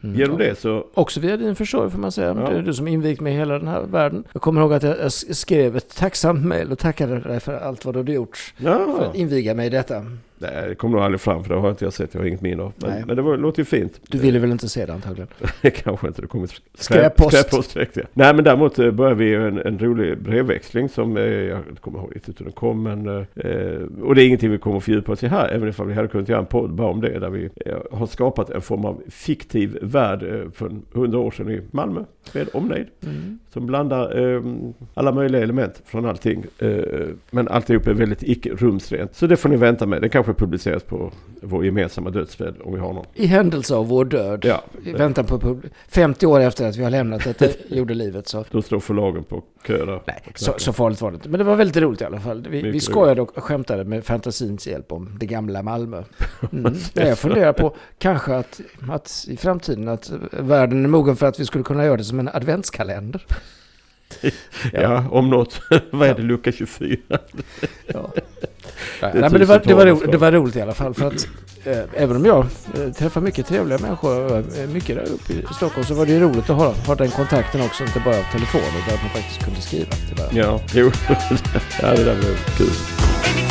[0.00, 0.86] genom det så...
[0.94, 2.26] Också via din försorg får man säga.
[2.26, 2.50] Ja.
[2.50, 4.24] Det är du som invigt mig i hela den här världen.
[4.32, 7.84] Jag kommer ihåg att jag jag skrev ett tacksamt mejl och tackade dig för allt
[7.84, 10.06] vad du hade gjort för Ja, att inviga mig i detta.
[10.52, 12.14] Nej, det kom nog aldrig fram för det har inte jag sett.
[12.14, 12.72] Jag har inget minne av.
[12.76, 14.00] Men, men det var, låter ju fint.
[14.08, 15.28] Du ville väl inte se det antagligen?
[15.84, 16.22] Kanske inte.
[16.22, 17.36] Det kommer skräp, Skräppost.
[17.38, 18.02] skräppost direkt, ja.
[18.12, 22.12] Nej, men däremot eh, började vi en, en rolig brevväxling som eh, jag kommer ihåg
[22.14, 22.82] inte hur den kom.
[22.82, 25.48] Men, eh, och det är ingenting vi kommer att fördjupa oss i här.
[25.48, 27.18] Även ifall vi hade kunnat göra en podd bara om det.
[27.18, 31.50] Där vi eh, har skapat en form av fiktiv värld eh, för hundra år sedan
[31.50, 32.86] i Malmö med omnejd.
[33.02, 33.38] Mm.
[33.52, 34.42] Som blandar eh,
[34.94, 36.44] alla möjliga element från allting.
[36.58, 36.78] Eh,
[37.30, 39.14] men alltihop är väldigt icke-rumsrent.
[39.14, 40.02] Så det får ni vänta med.
[40.02, 43.06] Det kanske publiceras på vår gemensamma dödsbädd om vi har någon.
[43.14, 44.44] I händelse av vår död.
[44.44, 48.44] Ja, I väntan på pub- 50 år efter att vi har lämnat detta jordelivet så...
[48.50, 50.02] då står förlagen på kö där.
[50.06, 51.28] Nej, så, så farligt var det inte.
[51.28, 52.46] Men det var väldigt roligt i alla fall.
[52.50, 56.02] Vi, vi skojade och skämtade med fantasins hjälp om det gamla Malmö.
[56.52, 56.74] Mm.
[56.94, 61.44] Jag funderar på kanske att, att i framtiden att världen är mogen för att vi
[61.44, 63.26] skulle kunna göra det som en adventskalender.
[64.72, 65.60] Ja, om något.
[65.90, 66.22] Vad är det?
[66.22, 66.96] Lucka 24?
[67.86, 68.10] Ja.
[69.00, 70.94] är Nej, men det, var, det, var roligt, det var roligt i alla fall.
[70.94, 71.28] För att,
[71.64, 75.86] eh, även om jag eh, träffar mycket trevliga människor, eh, mycket där uppe i Stockholm,
[75.86, 78.94] så var det ju roligt att ha, ha den kontakten också, inte bara telefon, utan
[78.94, 80.42] att man faktiskt kunde skriva till varandra.
[80.42, 80.90] Ja, jo.
[81.82, 83.43] ja, det där blev kul.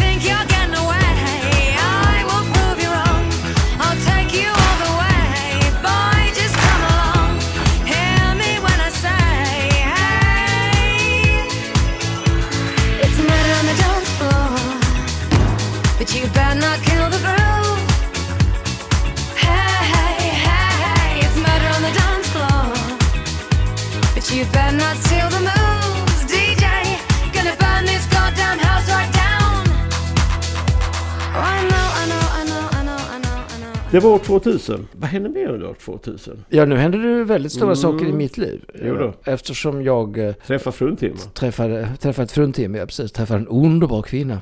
[33.93, 34.87] Det var år 2000.
[34.91, 36.45] Vad hände mer under år 2000?
[36.49, 37.75] Ja, nu händer det väldigt stora Mm.
[37.75, 38.65] saker i mitt liv.
[38.83, 39.13] Jo då.
[39.23, 41.17] Eftersom jag eh, Träffa fruntimmer.
[41.33, 44.41] träffade, träffade ett fruntimmer, ja, precis, träffade en underbar kvinna.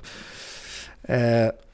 [1.03, 1.17] Eh,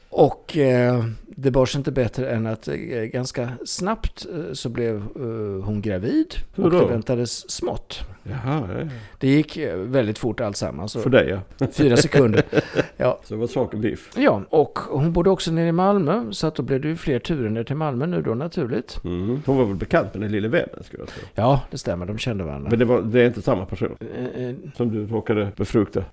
[0.10, 2.76] och eh, det bars inte bättre än att eh,
[3.14, 6.36] ganska snabbt eh, så blev eh, hon gravid.
[6.56, 6.80] Hur och då?
[6.80, 8.00] det väntades smått.
[8.30, 8.88] Jaha, ja.
[9.20, 10.94] Det gick eh, väldigt fort alltsammans.
[10.94, 11.68] för dig ja.
[11.72, 12.44] Fyra sekunder.
[12.98, 14.10] Ja, Så var saken biff.
[14.18, 16.26] ja, och hon bodde också nere i Malmö.
[16.32, 19.00] Så att då blev det ju fler turer ner till Malmö nu då naturligt.
[19.04, 19.42] Mm.
[19.46, 21.26] Hon var väl bekant med den lille vännen skulle jag säga.
[21.36, 22.06] Ja, det stämmer.
[22.06, 22.70] De kände varandra.
[22.70, 26.04] Men det, var, det är inte samma person Eh, eh, som du råkade befrukta.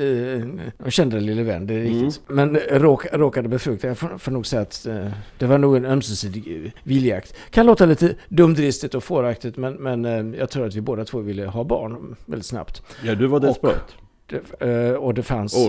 [0.00, 0.44] Eh,
[0.84, 2.04] Jag kände den lille vän, det är Mm.
[2.04, 2.22] riktigt.
[2.28, 5.06] Men råk, råkade befrukta, jag får, får nog säga att eh,
[5.38, 7.34] det var nog en ömsesidig eh, viljejakt.
[7.50, 11.18] Kan låta lite dumdristigt och fåraktigt men, men eh, jag tror att vi båda två
[11.38, 12.82] ville ha barn väldigt snabbt.
[13.04, 13.96] Ja, du var desperat.
[14.28, 15.66] Det, eh, och det fanns...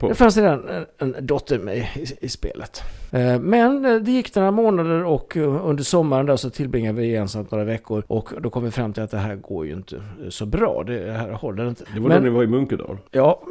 [0.00, 1.86] Det fanns redan en, en dotter med i,
[2.20, 2.82] i spelet.
[3.12, 7.50] Eh, Men eh, det gick några månader och under sommaren där så tillbringade vi gemensamt
[7.50, 10.46] några veckor och då kom vi fram till att det här går ju inte så
[10.46, 10.82] bra.
[10.86, 11.84] Det här håller inte.
[11.94, 12.98] Det var Men- när ni var i Munkedal.
[13.10, 13.42] Ja,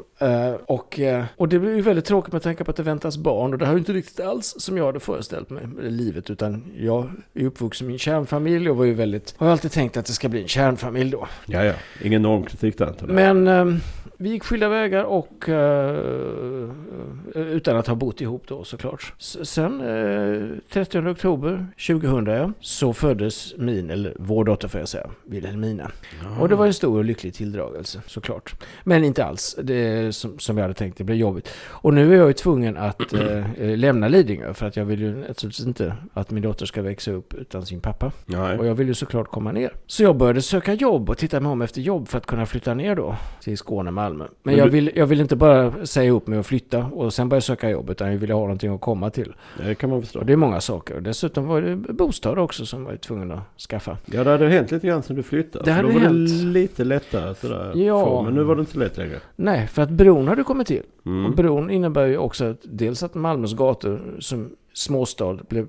[0.65, 0.99] och,
[1.37, 3.65] och det blir ju väldigt tråkigt med tanke på att det väntas barn och det
[3.65, 7.45] här är ju inte riktigt alls som jag hade föreställt mig livet utan jag är
[7.45, 10.41] uppvuxen i en kärnfamilj och var ju väldigt, har alltid tänkt att det ska bli
[10.41, 11.27] en kärnfamilj då.
[11.45, 11.73] Ja, ja.
[12.03, 12.93] Ingen normkritik där.
[13.07, 13.65] Men eh,
[14.21, 16.69] vi gick skilda vägar och eh,
[17.35, 19.13] utan att ha bott ihop då såklart.
[19.19, 24.89] S- Sen eh, 30 oktober 2000 ja, så föddes min, eller vår dotter får jag
[24.89, 25.91] säga, Wilhelmina.
[26.39, 28.55] Och det var en stor och lycklig tilldragelse såklart.
[28.83, 31.49] Men inte alls det som, som jag hade tänkt, det blev jobbigt.
[31.67, 33.45] Och nu är jag ju tvungen att eh,
[33.77, 37.33] lämna Lidingö för att jag vill ju naturligtvis inte att min dotter ska växa upp
[37.33, 38.11] utan sin pappa.
[38.25, 38.57] Nej.
[38.59, 39.71] Och jag vill ju såklart komma ner.
[39.87, 42.73] Så jag började söka jobb och titta mig om efter jobb för att kunna flytta
[42.73, 44.10] ner då till Skåne, Malmö.
[44.17, 47.29] Men Men jag vill, jag vill inte bara säga upp mig och flytta och sen
[47.29, 49.33] börja söka jobb utan jag vill ha någonting att komma till.
[49.57, 50.19] Det kan man förstå.
[50.19, 50.95] Och det är många saker.
[50.95, 53.97] Och Dessutom var det bostad också som jag var tvungen att skaffa.
[54.05, 55.65] Ja, det hade hänt lite grann sen du flyttade.
[55.65, 56.29] Det hade då var hänt.
[56.29, 57.71] det lite lättare sådär.
[57.75, 58.05] Ja.
[58.05, 59.19] Få, men nu var det inte lätt längre.
[59.35, 60.83] Nej, för att bron hade kommit till.
[61.01, 61.35] Och Mm.
[61.35, 65.65] bron innebär ju också att dels att Malmös gator som småstad blev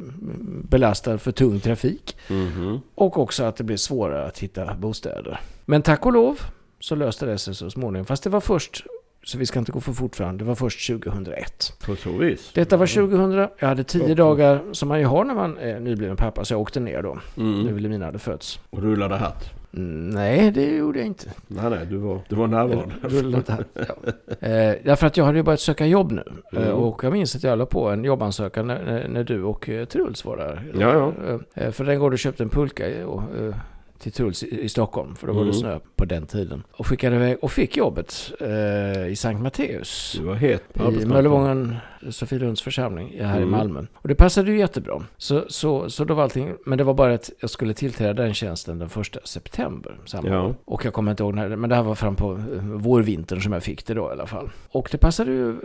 [0.68, 2.16] belastad för tung trafik.
[2.31, 2.81] Mhm.
[2.94, 5.40] Och också att det blev svårare att hitta bostäder.
[5.64, 6.38] Men tack och lov
[6.83, 8.07] så löste det sig så småningom.
[8.07, 8.85] Fast det var först,
[9.25, 11.73] så vi ska inte gå för fort fram, det var först 2001.
[11.87, 12.51] På så vis.
[12.55, 14.14] Detta var 2000, jag hade tio Ja.
[14.14, 17.18] dagar som man ju har när man är nybliven pappa, så jag åkte ner då.
[17.35, 17.75] Nu Mm.
[17.75, 18.61] Wilhelmina hade fötts.
[18.71, 19.51] Och rullade hatt.
[19.75, 21.27] Mm, Nej, det gjorde jag inte.
[21.47, 22.95] Nej, nej, du var, du var närvarande.
[23.03, 23.64] Rullade.
[23.75, 24.12] Ja.
[24.49, 26.23] Eh, därför att jag hade ju börjat söka jobb nu.
[26.53, 26.75] Eh, Mm.
[26.75, 29.85] och jag minns att jag la på en jobbansökan när, när, när du och eh,
[29.85, 30.73] Truls var där.
[30.81, 31.12] Ja,
[31.55, 33.23] Eh, för den går du köpte en pulka och,
[34.02, 35.14] till Truls i, i Stockholm.
[35.14, 35.60] För då var det Mm.
[35.60, 36.62] snö på den tiden.
[36.72, 40.16] Och skickade iväg och fick jobbet eh, i Sankt Matteus.
[40.18, 41.06] Du var het på I.
[41.06, 41.76] Möllevången,
[42.10, 43.50] Sofielunds församling här i Mm.
[43.50, 43.80] Malmö.
[43.94, 45.02] Och det passade ju jättebra.
[45.16, 48.34] Så, så, så då var allting, men det var bara att jag skulle tillträda den
[48.34, 50.42] tjänsten den första september samma Ja.
[50.42, 50.54] år.
[50.64, 53.52] Och jag kommer inte ihåg när, men det här var fram på eh, vårvintern som
[53.52, 54.50] jag fick det då i alla fall.
[54.70, 55.56] Och det passade ju eh,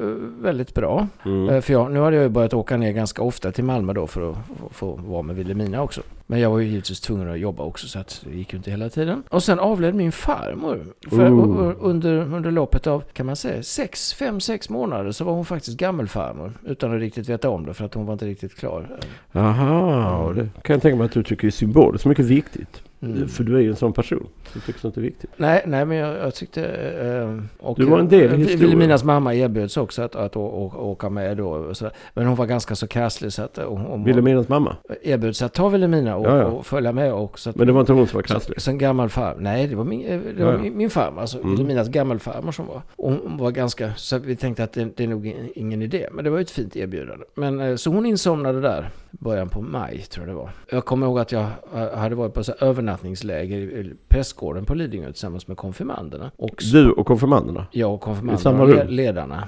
[0.43, 1.07] väldigt bra.
[1.25, 1.49] Mm.
[1.49, 4.07] Eh, För jag, nu hade jag ju börjat åka ner ganska ofta till Malmö då
[4.07, 4.37] för att
[4.71, 6.01] få, vara med Wilhelmina också.
[6.29, 8.71] Men jag var ju givetvis tvungen att jobba också så att det gick ju inte
[8.71, 9.23] hela tiden.
[9.29, 10.85] Och sen avled min farmor.
[11.09, 11.73] För Oh.
[11.79, 15.77] under, under loppet av, kan man säga, sex, fem, sex månader så var hon faktiskt
[15.77, 16.53] gammelfarmor.
[16.65, 18.99] Utan att riktigt veta om det för att hon var inte riktigt klar.
[19.33, 22.81] Aha, det kan jag tänka mig att du tycker är symboliskt mycket viktigt.
[23.01, 23.27] Mm.
[23.27, 24.27] För du är ju en sån person.
[24.53, 25.29] Du tycker sånt är viktigt.
[25.37, 26.65] Nej, nej, men jag, jag tyckte...
[26.65, 28.59] Eh, och, Du var en del i eh, historien.
[28.59, 31.73] Wilhelminas mamma erbjöds också att, att, å- åka med då.
[31.73, 34.75] Så, men hon var ganska så krasslig så att hon Wilhelminas mamma.
[35.01, 36.45] erbjöd sig att ta Wilhelmina och, Ja, ja.
[36.45, 37.13] och följa med.
[37.13, 38.55] Och, så att, Men det var inte hon som var krasslig.
[38.57, 39.41] Så, så en gammal farmor.
[39.41, 41.21] Nej, det var min, eh, det var Ja, min, min farmor.
[41.21, 41.91] Alltså Mm.
[41.91, 42.81] Gammelfarmor som var.
[42.95, 43.93] Och hon var ganska...
[43.95, 46.07] Så vi tänkte att det, det är nog in- ingen idé.
[46.11, 47.25] Men det var ju ett fint erbjudande.
[47.35, 48.89] Men eh, så hon insomnade där.
[49.19, 50.49] Början på maj tror jag det var.
[50.71, 55.11] Jag kommer ihåg att jag eh, hade varit på så övernattningsläger i prästgården på Lidingö
[55.11, 56.31] tillsammans med konfirmanderna.
[56.35, 57.67] Och Du och konfirmanderna.
[57.71, 58.87] jag och konfirmanderna och le- rum?
[58.89, 59.47] ledarna.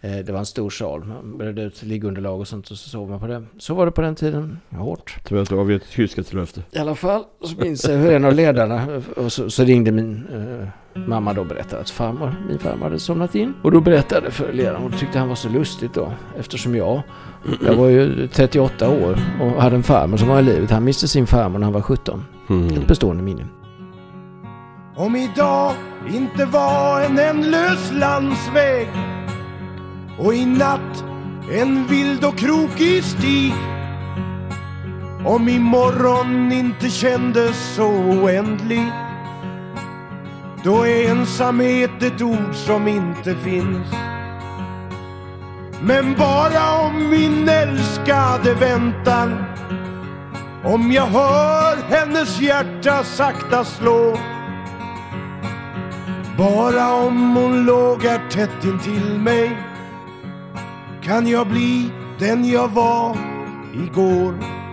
[0.00, 1.04] Eh, Det var en stor sal.
[1.04, 3.44] Man bredde ut liggunderlag och sånt och så sov man på det.
[3.58, 4.58] Så var det på den tiden.
[4.70, 5.24] Hårt.
[5.24, 6.62] Tror att du avgett ett kyskhetslöfte.
[6.72, 10.26] I alla fall så minns jag hur en av ledarna, och så, så ringde min
[10.32, 10.68] eh,
[11.06, 13.54] mamma då berättade att farmor, min farmor hade somnat in.
[13.62, 16.12] Och då berättade för ledaren och det tyckte han var så lustigt då.
[16.38, 17.02] Eftersom jag,
[17.66, 20.70] jag var ju 38 år och hade en farmor som var i livet.
[20.70, 22.24] Han miste sin farmor när han var 17.
[22.48, 22.66] Mm.
[22.66, 23.46] Ett bestående minne.
[24.96, 25.72] Om idag
[26.14, 28.88] inte var en ändlös landsväg
[30.18, 31.04] och i natt
[31.52, 33.52] en vild och krokig stig
[35.26, 38.92] om imorgon inte kändes så oändlig
[40.66, 43.88] då är ensamhet ett ord som inte finns.
[45.82, 49.56] Men bara om min älskade väntar
[50.64, 54.18] Om jag hör hennes hjärta sakta slå.
[56.38, 59.56] Bara om hon låg här tätt intill mig
[61.02, 63.16] Kan jag bli den jag var
[63.74, 64.65] igår.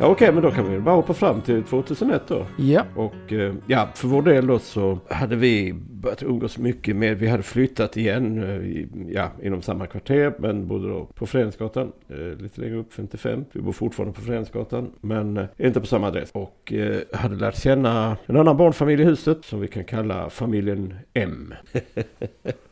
[0.00, 2.46] Ja, Okej, men då kan vi bara hoppa fram till 2001 då.
[2.56, 2.84] Ja.
[2.96, 7.28] Och eh, ja, för vår del då så hade vi börjat umgås mycket med, vi
[7.28, 12.42] hade flyttat igen, eh, i, ja, inom samma kvarter, men bodde då på Föreningsgatan, eh,
[12.42, 13.44] lite längre upp, 55.
[13.52, 16.30] Vi bor fortfarande på Föreningsgatan, men inte på samma adress.
[16.32, 16.72] Och
[17.12, 21.54] hade lärt känna en annan barnfamilj i huset, som vi kan kalla familjen M.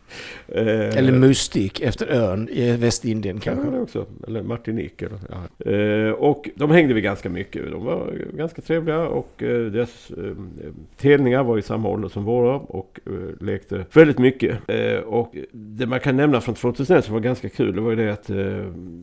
[0.49, 3.77] Eh, Eller Mystik efter ön i Västindien Kanske kanske.
[3.77, 4.07] det också.
[4.27, 5.09] Eller Martinique.
[5.31, 5.71] Ja.
[5.73, 7.71] eh, och de hängde vi ganska mycket.
[7.71, 10.13] De var ganska trevliga och eh, deras
[10.97, 13.01] telningar var i samma ålder som våra och
[13.41, 14.59] lekte väldigt mycket.
[15.07, 18.13] Och det man kan nämna från 2001 som var ganska kul det var ju det
[18.13, 18.31] att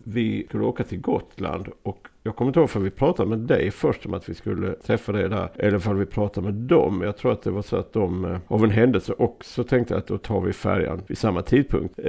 [0.04, 3.72] vi skulle åka till Gotland och jag kommer inte ihåg för vi pratade med dig
[3.72, 5.50] först om att vi skulle träffa dig där.
[5.56, 7.02] Eller för vi pratade med dem.
[7.02, 10.08] Jag tror att det var så att de eh, av en händelse också tänkte att
[10.08, 12.00] då tar vi färjan vid samma tidpunkt.
[12.00, 12.06] Eh,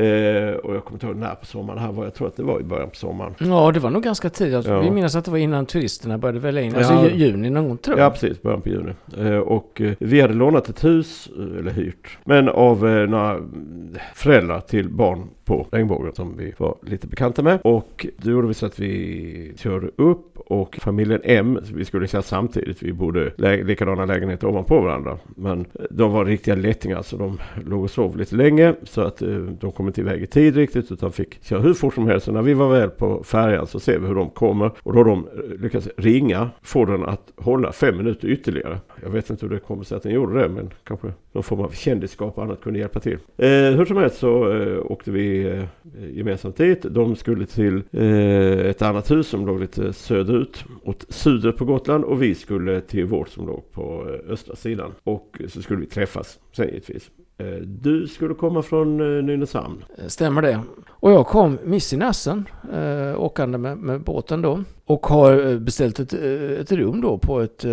[0.64, 2.04] och jag kommer inte ihåg när på sommaren här var.
[2.04, 3.34] Jag tror att det var i början på sommaren.
[3.38, 4.54] Ja, det var nog ganska tidigt.
[4.54, 4.80] Alltså, Ja.
[4.80, 6.74] Vi minns att det var innan turisterna började välla in.
[6.76, 7.08] Alltså Ja.
[7.08, 8.06] ju- juni någon gång tror jag.
[8.06, 8.42] Ja, precis.
[8.42, 8.92] Början på juni.
[9.18, 13.40] Eh, och eh, vi hade lånat ett hus, eh, eller hyrt, men av några
[14.14, 17.58] föräldrar till barn på Regnbågen som vi var lite bekanta med.
[17.64, 20.05] Och då gjorde vi så att vi körde upp
[20.36, 25.18] och familjen M, vi skulle säga samtidigt, vi bodde lä- likadana lägenheter ovanpå varandra.
[25.36, 29.22] Men eh, de var riktiga lättingar så de låg och sov lite länge så att
[29.22, 32.26] eh, de kom inte iväg i tid riktigt utan fick köra hur fort som helst.
[32.26, 34.98] Så när vi var väl på färjan så ser vi hur de kommer och då
[34.98, 38.78] har de eh, lyckats ringa, få den att hålla fem minuter ytterligare.
[39.02, 41.60] Jag vet inte hur det kommer sig att den gjorde det men kanske någon form
[41.60, 43.18] av kändisskap och annat kunde hjälpa till.
[43.36, 45.62] Eh, hur som helst så eh, åkte vi eh,
[46.16, 46.82] gemensamt dit.
[46.82, 52.04] De skulle till eh, ett annat hus som låg lite söderut åt söder på Gotland
[52.04, 54.92] och vi skulle till vårt som låg på eh, östra sidan.
[55.04, 57.10] Och så skulle vi träffas sen givetvis.
[57.38, 59.84] Eh, du skulle komma från eh, Nynäshamn.
[60.06, 60.60] Stämmer det.
[60.88, 64.62] Och jag kom miss i nassen, eh, åkande med, med båten då.
[64.84, 66.12] Och har beställt ett,
[66.60, 67.64] ett rum då på ett,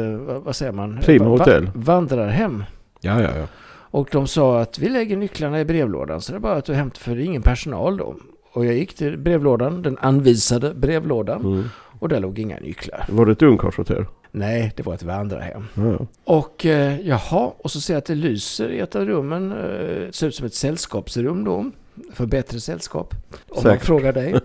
[0.44, 1.00] vad, säger man?
[1.02, 1.70] Prima Va- hotell.
[1.76, 2.64] Vandrarhem.
[3.02, 3.48] Ja, ja, ja.
[3.94, 6.74] Och de sa att vi lägger nycklarna i brevlådan så det är bara att du
[6.74, 8.16] hämtar för det är ingen personal då.
[8.54, 11.42] Och jag gick till brevlådan, den anvisade brevlådan.
[11.46, 11.64] Mm.
[12.04, 13.06] Och där låg inga nycklar.
[13.10, 14.06] Var det ett ungkarlshotell?
[14.32, 15.68] Nej, det var ett vandrarhem.
[15.74, 16.08] Ja.
[16.24, 19.52] Och eh, jaha, och så ser jag att det lyser i ett av rummen.
[19.52, 21.72] Eh, det ser ut som ett sällskapsrum då.
[22.14, 23.14] För bättre sällskap.
[23.32, 23.86] Om man Säkert.
[23.86, 24.36] frågar dig.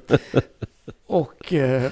[1.06, 1.90] och, eh,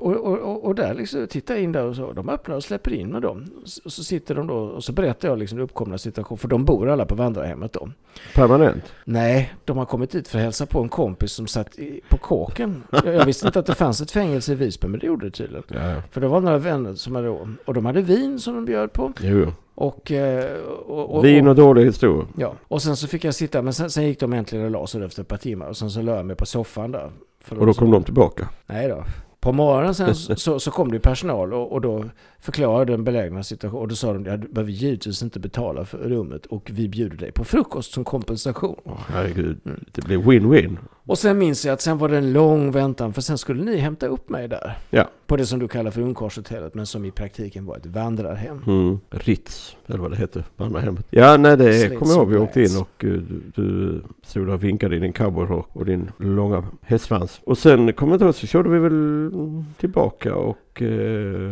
[0.00, 2.12] och, och, och, där liksom, tittar jag in där och så.
[2.12, 3.50] De öppnar och släpper in med dem.
[3.84, 6.38] Och så sitter de då och så berättar jag liksom den uppkomna situationen.
[6.38, 7.88] För de bor alla på vandrarhemmet då.
[8.34, 8.84] Permanent?
[9.04, 12.16] Nej, de har kommit dit för att hälsa på en kompis som satt i, på
[12.18, 12.82] kåken.
[12.90, 15.30] Jag, jag visste inte att det fanns ett fängelse i Visby, men det gjorde det
[15.30, 15.64] tydligen.
[15.68, 16.02] Ja.
[16.10, 17.28] För det var några vänner som hade
[17.64, 19.12] och de hade vin som de bjöd på.
[19.20, 19.52] Jo.
[19.74, 20.56] Och, eh,
[20.86, 22.26] och, och, Vin och dålig historia.
[22.36, 24.86] Ja, och sen så fick jag sitta, men sen, sen gick de äntligen och la
[24.86, 25.66] sig efter ett par timmar.
[25.66, 27.10] Och sen så la jag mig på soffan där.
[27.48, 28.48] Och då kom de tillbaka.
[28.66, 29.04] Nej då.
[29.40, 32.04] På morgonen sen så, så, kom det personal och, och då
[32.40, 33.82] förklarade den belägna situationen.
[33.82, 37.16] Och då sa de, ja, du behöver givetvis inte betala för rummet och vi bjuder
[37.16, 38.80] dig på frukost som kompensation.
[38.84, 39.58] Åh, herregud,
[39.92, 40.76] det blir win-win.
[41.08, 43.76] Och sen minns jag att sen var det en lång väntan för sen skulle ni
[43.76, 44.78] hämta upp mig där.
[44.90, 45.08] Ja.
[45.26, 48.62] På det som du kallar för ungkarlshotellet men som i praktiken var ett vandrarhem.
[48.66, 48.98] Mm.
[49.10, 51.06] Ritz, eller vad det heter, vandrarhemmet.
[51.10, 52.28] Ja, nej det kommer jag ihåg.
[52.28, 53.10] Vi åkte in och eh,
[53.54, 57.40] du, stod där och vinkade i din cowboyrock och din långa hästsvans.
[57.44, 59.30] Och sen kommer jag inte ihåg, så körde vi väl
[59.78, 60.88] tillbaka och eh,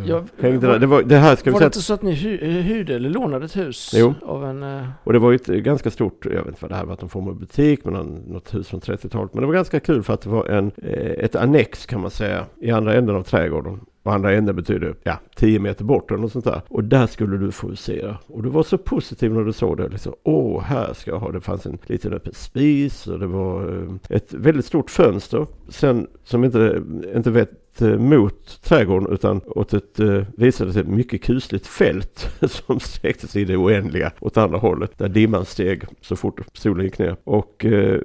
[0.09, 0.79] Ja, hängde var- där.
[0.79, 3.09] Det, var, det här ska vi Var det inte så att ni hy- hyrde eller
[3.09, 4.13] lånade ett hus Jo.
[4.21, 4.63] av en...
[4.63, 6.97] eh, och det var ju ett ganska stort, jag vet inte vad det här var,
[7.01, 7.93] någon form av butik, men
[8.27, 9.33] något hus från 30-talet.
[9.33, 12.11] Men det var ganska kul för att det var en, eh, ett annex kan man
[12.11, 13.79] säga i andra änden av trädgården.
[14.07, 16.61] Och andra änden betyder ja, 10 meter bort eller något sånt där.
[16.67, 18.13] Och där skulle du få se.
[18.27, 19.89] Och du var så positiv när du såg det.
[19.89, 21.31] Liksom, Åh, här ska jag ha.
[21.31, 25.47] Det fanns en liten öppen spis och det var eh, ett väldigt stort fönster.
[25.69, 26.83] Sen som inte,
[27.15, 32.79] inte vet eh, mot trädgården utan åt ett, eh, visade sig mycket kusligt fält som
[32.79, 34.97] sträckte sig i det oändliga åt andra hållet.
[34.97, 37.15] Där dimman steg så fort solen gick ner.
[37.23, 38.01] Och eh,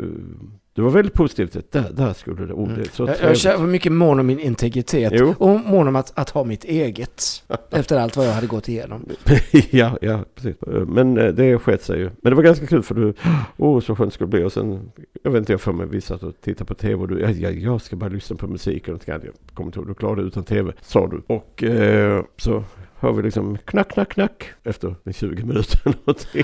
[0.75, 1.73] det var väldigt positivt.
[1.73, 4.27] Där, där skulle det, oh, det är så Jag, jag känner- var mycket mån om
[4.27, 5.13] min integritet.
[5.17, 5.35] Jo.
[5.39, 7.45] Och mån om att, att ha mitt eget.
[7.71, 9.07] efter allt vad jag hade gått igenom.
[9.71, 10.57] ja, ja, precis.
[10.87, 12.11] Men eh, det skett sig ju.
[12.23, 13.15] Men det var ganska kul för du,
[13.57, 14.45] åh så skönt det skulle bli.
[14.45, 14.91] Och sen,
[15.23, 17.31] jag vet inte, jag för mig vi satt och tittade på tv och du, ja,
[17.31, 19.09] ja, jag ska bara lyssna på musik och något.
[19.09, 19.21] Jag
[19.55, 21.35] kommer inte ihåg, du klarade utan tv, sa du.
[21.35, 22.65] Och eh, så
[23.03, 25.81] hör vi liksom knack, knack, knack efter 20 minuter.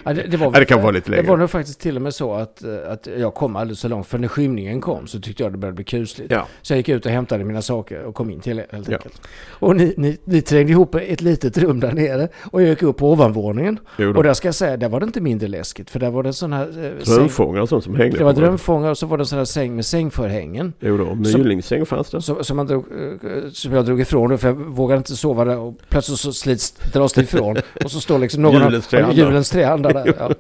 [0.05, 1.29] Ja, det, det, var, Ja, det kan vara lite Det längre.
[1.29, 4.07] var nog faktiskt till och med så att, eh, att jag kom alldeles så långt.
[4.07, 6.33] För när skymningen kom så tyckte jag det började bli kusligt.
[6.33, 6.47] Ja.
[6.63, 9.21] Så jag gick ut och hämtade mina saker och kom in till er helt enkelt.
[9.49, 12.97] Och ni, ni, ni trängde ihop ett litet rum där nere och jag gick upp
[12.97, 13.79] på ovanvåningen.
[14.17, 15.91] Och där ska jag säga, där var det inte mindre läskigt.
[15.91, 16.85] För där var det en sån här...
[16.85, 18.19] Eh, Drömfångare och sånt som hängde.
[18.19, 20.73] det var drömfångare och så var det en sån här säng med sängförhängen.
[20.81, 22.23] Jo då, mylingsäng fanns det.
[22.23, 25.59] Som, som, man drog, eh, som jag drog ifrån för jag vågade inte sova där
[25.59, 27.57] och plötsligt så slits, dras det ifrån.
[27.85, 30.15] och så står liksom någon Julens av julens tre andar där.
[30.19, 30.31] Ja.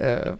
[0.00, 0.32] Eh,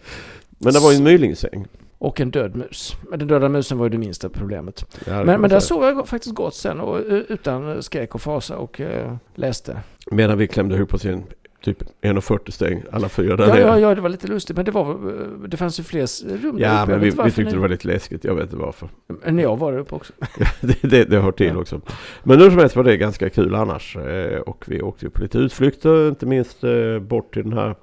[0.59, 1.67] Men det var ju en mylingsäng.
[1.99, 2.93] och en död mus.
[3.11, 4.85] Men den döda musen var ju det minsta problemet.
[5.07, 8.23] Ja, det Men, men där sov jag faktiskt gott sen och eh, utan skräck och
[8.23, 9.81] fasa och eh, läste.
[10.11, 11.23] Medan vi klämde ihop oss i en
[11.63, 13.63] typ 1,40 stäng, alla fyra där Ja, nere.
[13.63, 14.57] ja, ja, det var lite lustigt.
[14.57, 16.07] Men det, var, eh, det fanns ju fler
[16.43, 16.91] rum där Ja, uppe.
[16.93, 18.25] men vi, vi tyckte ni- det var lite läskigt.
[18.25, 18.89] Jag vet inte varför.
[19.25, 20.13] Men jag var där uppe också.
[20.61, 21.57] det, det, det hör till Ja.
[21.57, 21.81] också.
[22.25, 23.97] Men hur som helst var det ganska kul annars.
[23.97, 27.75] Eh, och vi åkte ju på lite utflykter, inte minst eh, bort till den här,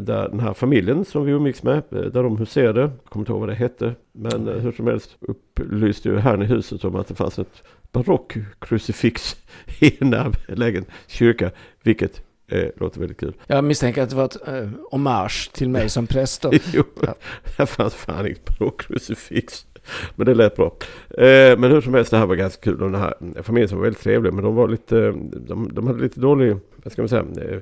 [0.00, 1.82] där, den här familjen som vi umgicks med.
[1.90, 2.80] Där de huserade.
[2.80, 3.94] Jag kommer inte ihåg vad det hette.
[4.12, 7.62] Men hur som helst upplyste ju herrn i huset om att det fanns ett
[7.92, 9.36] barockkrucifix
[9.80, 11.50] i den där lägen kyrka.
[11.82, 13.34] Vilket eh, låter väldigt kul.
[13.46, 16.44] Jag misstänker att det var ett eh, hommage till mig som präst.
[16.72, 17.14] Jo, Ja.
[17.58, 19.66] här fanns fan inget barockkrucifix.
[20.16, 20.76] Men det lät bra.
[21.10, 22.78] Eh, men hur som helst, det här var ganska kul.
[22.78, 24.32] Den här familjen som var väldigt trevlig.
[24.34, 25.10] Men de var lite,
[25.46, 27.58] de, de hade lite dålig, vad ska man säga, eh,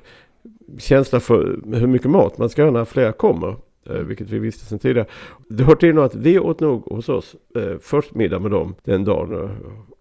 [0.77, 3.55] känsla för hur mycket mat man ska ha när flera kommer.
[3.89, 5.07] Eh, vilket vi visste sedan tidigare.
[5.49, 8.75] Det hör till nog att vi åt nog hos oss eh, först middag med dem
[8.83, 9.49] den dagen.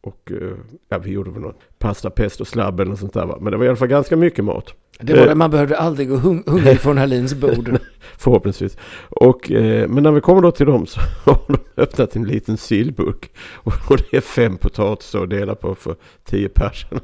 [0.04, 0.56] Eh, Och eh,
[0.88, 3.26] ja, vi gjorde väl någon pasta, pesto, slabb eller något sånt där.
[3.26, 3.38] Va?
[3.40, 4.74] Men det var i alla fall ganska mycket mat.
[5.00, 5.28] Det var Eh.
[5.28, 7.78] det, man behövde aldrig gå hung- hungrig från Hallins bord.
[8.18, 8.76] Förhoppningsvis.
[9.10, 12.56] Och, eh, men när vi kommer då till dem så har de öppnat en liten
[12.56, 13.30] sillburk.
[13.54, 17.02] Och, och det är fem potatisar att dela på för tio personer.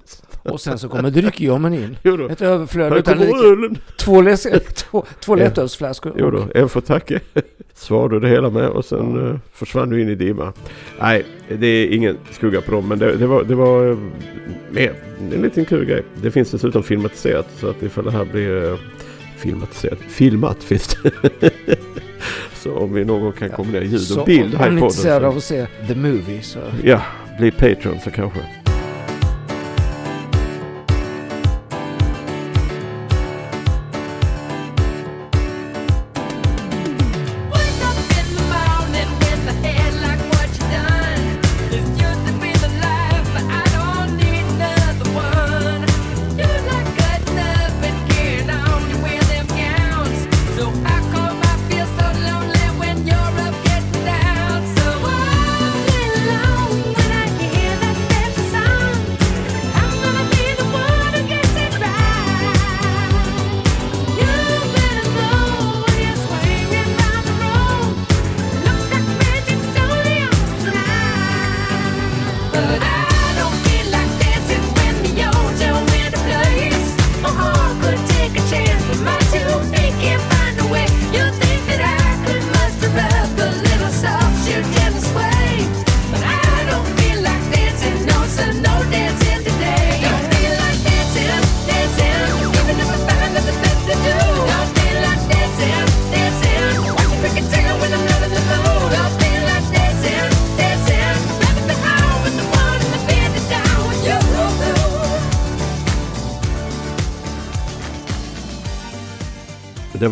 [0.53, 1.97] Och sen så kommer dryckjommen in.
[2.03, 2.29] Jo.
[2.29, 3.81] Ett överflöd utan like.
[3.99, 5.45] Två, läs- två, två Ja.
[5.45, 6.13] lättölsflaskor.
[6.19, 7.21] Jo då, en för tacke.
[7.75, 10.53] Svarade du det hela med och sen eh, försvann du in i dimma.
[11.01, 11.25] Nej,
[11.59, 13.99] det är ingen skugga på dem men det, det var, det var eh,
[14.71, 14.95] mer
[15.35, 16.03] en liten kul grej.
[16.23, 18.79] Det finns dessutom filmatiserat så att ifall det här blir eh,
[19.37, 21.11] filmatiserat, filmat finns det.
[22.55, 24.83] så om vi någon gång kan kombinera ljud Så och bild här om ni i
[24.83, 25.37] är intresserade podden.
[25.37, 26.59] av Så, att se The Movie så...
[26.85, 27.03] ja,
[27.39, 28.41] bli Patreon så kanske.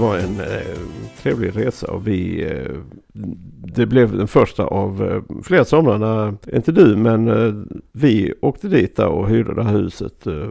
[0.06, 0.78] Var en eh,
[1.22, 2.76] trevlig resa och vi eh,
[3.76, 8.68] det blev den första av eh, flera somrar när, inte du men eh, vi åkte
[8.68, 10.26] dit där och hyrde det här huset.
[10.26, 10.48] Eh,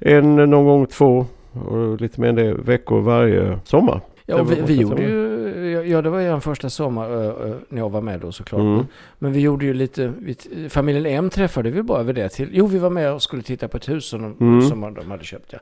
[0.00, 4.00] en, någon gång två och lite mer än det veckor varje sommar.
[4.26, 7.78] Ja, vi, vi gjorde ju, ja det var ju en första sommar ö, ö, när
[7.78, 8.60] jag var med då såklart.
[8.60, 8.84] Mm.
[9.18, 10.36] Men vi gjorde ju lite, vi,
[10.68, 12.48] familjen M träffade vi bara vid det till.
[12.52, 14.62] Jo, vi var med och skulle titta på ett hus som de, Mm.
[14.62, 15.52] som de hade köpt.
[15.52, 15.58] Ja.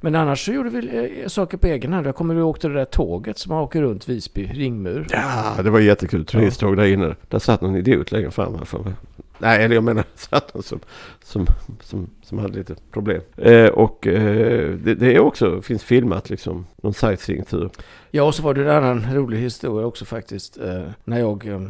[0.00, 2.06] Men annars så gjorde vi eh, saker på egen hand.
[2.06, 5.06] Jag kommer ihåg åkte det där tåget som man åker runt Visby ringmur.
[5.10, 6.24] Ja, det var jättekul.
[6.24, 7.14] Turisttåg där inne.
[7.28, 8.54] Där satt någon idiot längre fram.
[8.54, 8.92] här för mig.
[9.38, 10.80] Nej, eller jag menar satt någon som,
[11.28, 11.46] som,
[11.82, 13.20] som, som hade lite problem.
[13.36, 17.70] Eh, och eh, det, det är också, finns filmat liksom, någon sightseeing-tur.
[18.10, 20.58] Ja, och så var det en annan rolig historia också faktiskt.
[20.58, 21.60] Eh, när jag eh,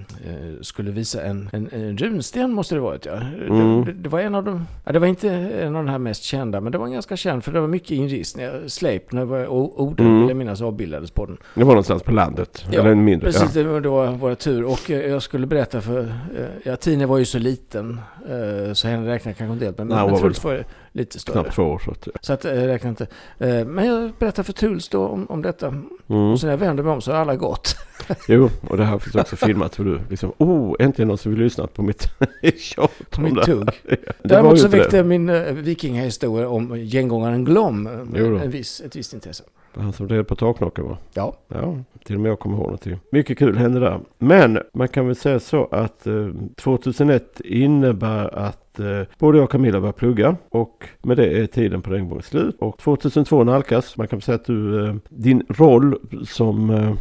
[0.61, 3.12] skulle visa en, en, en runsten måste det varit ja.
[3.48, 3.84] Mm.
[3.84, 6.22] Det, det var en av de, ja, det var inte en av de här mest
[6.22, 8.62] kända, men det var ganska känd för det var mycket inristningar.
[8.66, 10.20] Sleipner var- och Oden Mm.
[10.20, 11.36] vill jag minnas avbildades på den.
[11.54, 12.64] Det var någonstans på landet.
[12.70, 13.26] Ja, eller en mindre.
[13.32, 14.64] Precis, det var, det var vår tur.
[14.64, 18.00] Och eh, jag skulle berätta för, eh, ja Tine var ju så liten.
[18.28, 19.86] Eh, så henne räknar jag kanske inte helt med.
[19.86, 21.32] Nej, Men, hon men var lite större.
[21.34, 21.78] Knappt två år.
[21.84, 23.07] Så att, Så att jag räknar inte.
[23.38, 25.66] Eh, men jag berättar för Truls då om, om detta.
[25.66, 25.86] mm.
[26.32, 27.76] Och sen när jag vänder mig om så har alla gått.
[28.28, 31.40] Jo, och det här finns också filmat hur du liksom, oh, äntligen någon som vill
[31.40, 32.09] lyssna på mitt
[32.59, 33.68] tjat På om mitt det här." tugg.
[33.82, 34.78] Det Däremot så det.
[34.78, 38.36] väckte min uh, vikingahistoria om gengångaren Glom eh, Jo då.
[38.36, 39.44] en viss, ett visst intresse.
[39.79, 40.99] Han som red på taknocken va?
[41.14, 41.37] Ja.
[41.49, 41.74] Ja,
[42.05, 42.99] till och med jag kommer ihåg någonting.
[43.12, 44.01] Mycket kul hände där.
[44.18, 49.51] Men man kan väl säga så att eh, 2001 innebär att eh, både jag och
[49.51, 52.57] Camilla börjar plugga och med det är tiden på regnbågen slut.
[52.59, 53.97] Och 2002 nalkas.
[53.97, 56.93] Man kan väl säga att du, eh, din roll som eh,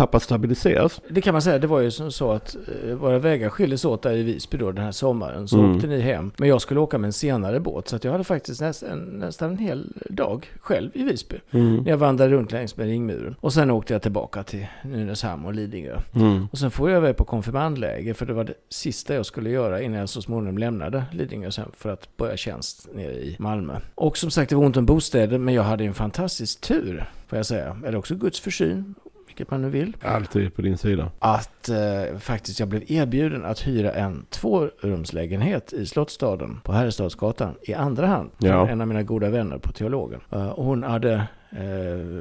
[0.00, 1.00] pappa stabiliseras.
[1.08, 2.56] Det kan man säga, det var ju som så att
[2.88, 5.48] eh, våra vägar skildes åt där i Visby då den här sommaren.
[5.48, 5.76] Så Mm.
[5.76, 6.30] åkte ni hem.
[6.36, 7.88] Men jag skulle åka med en senare båt.
[7.88, 11.36] Så att jag hade faktiskt nästan, nästan en hel dag själv i Visby.
[11.50, 11.76] Mm.
[11.76, 13.34] När jag vandrade runt längs med ringmuren.
[13.40, 15.96] Och sen åkte jag tillbaka till Nynäshamn och Lidingö.
[16.14, 16.46] Mm.
[16.52, 19.82] Och sen får jag iväg på konfirmandläger för det var det sista jag skulle göra
[19.82, 23.74] innan jag så småningom lämnade Lidingö sen för att börja tjänst nere i Malmö.
[23.94, 27.36] Och som sagt det var ont om bostäder men jag hade en fantastisk tur får
[27.38, 27.76] jag säga.
[27.86, 28.94] Eller också Guds försyn,
[29.40, 29.96] vilket man nu vill.
[30.02, 31.10] Alltid på din sida.
[31.18, 37.74] Att eh, faktiskt jag blev erbjuden att hyra en tvårumslägenhet i Slottsstaden på Herrestadsgatan i
[37.74, 38.30] andra hand.
[38.40, 38.68] Från Ja.
[38.68, 40.20] en av mina goda vänner på teologen.
[40.30, 41.22] Eh, och hon hade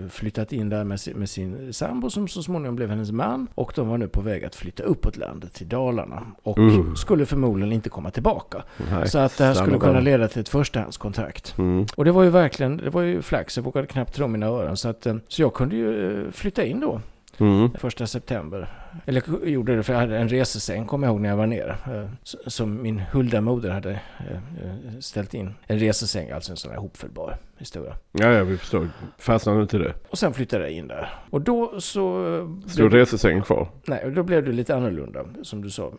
[0.09, 3.47] flyttat in där med sin, med sin sambo som så småningom blev hennes man.
[3.55, 6.21] Och de var nu på väg att flytta uppåt landet till Dalarna.
[6.43, 6.93] Och Uh.
[6.93, 8.63] skulle förmodligen inte komma tillbaka.
[8.91, 11.57] Nej, så att det här skulle kunna leda till ett förstahandskontrakt.
[11.57, 11.85] Mm.
[11.95, 13.57] Och det var ju verkligen, det var ju flax.
[13.57, 14.77] Jag vågade knappt tro mina öron.
[14.77, 17.01] Så, att, eh, så jag kunde ju eh, flytta in då
[17.37, 17.71] Mm.
[17.79, 18.69] första september.
[19.05, 21.75] Eller gjorde det för jag hade en resesäng, kommer jag ihåg när jag var nere.
[21.85, 22.09] eh,
[22.47, 25.53] Som min Hulda moder hade eh, eh, ställt in.
[25.67, 27.95] En resesäng, alltså en sån här hopfällbar historia.
[28.11, 28.87] Ja, ja, vi förstår.
[29.17, 29.93] Fastnade du inte det?
[30.09, 31.09] Och sen flyttade jag in där.
[31.29, 32.59] Och då så...
[32.67, 33.67] Stod resesängen kvar?
[33.85, 35.91] Nej, då blev det lite annorlunda, som du sa,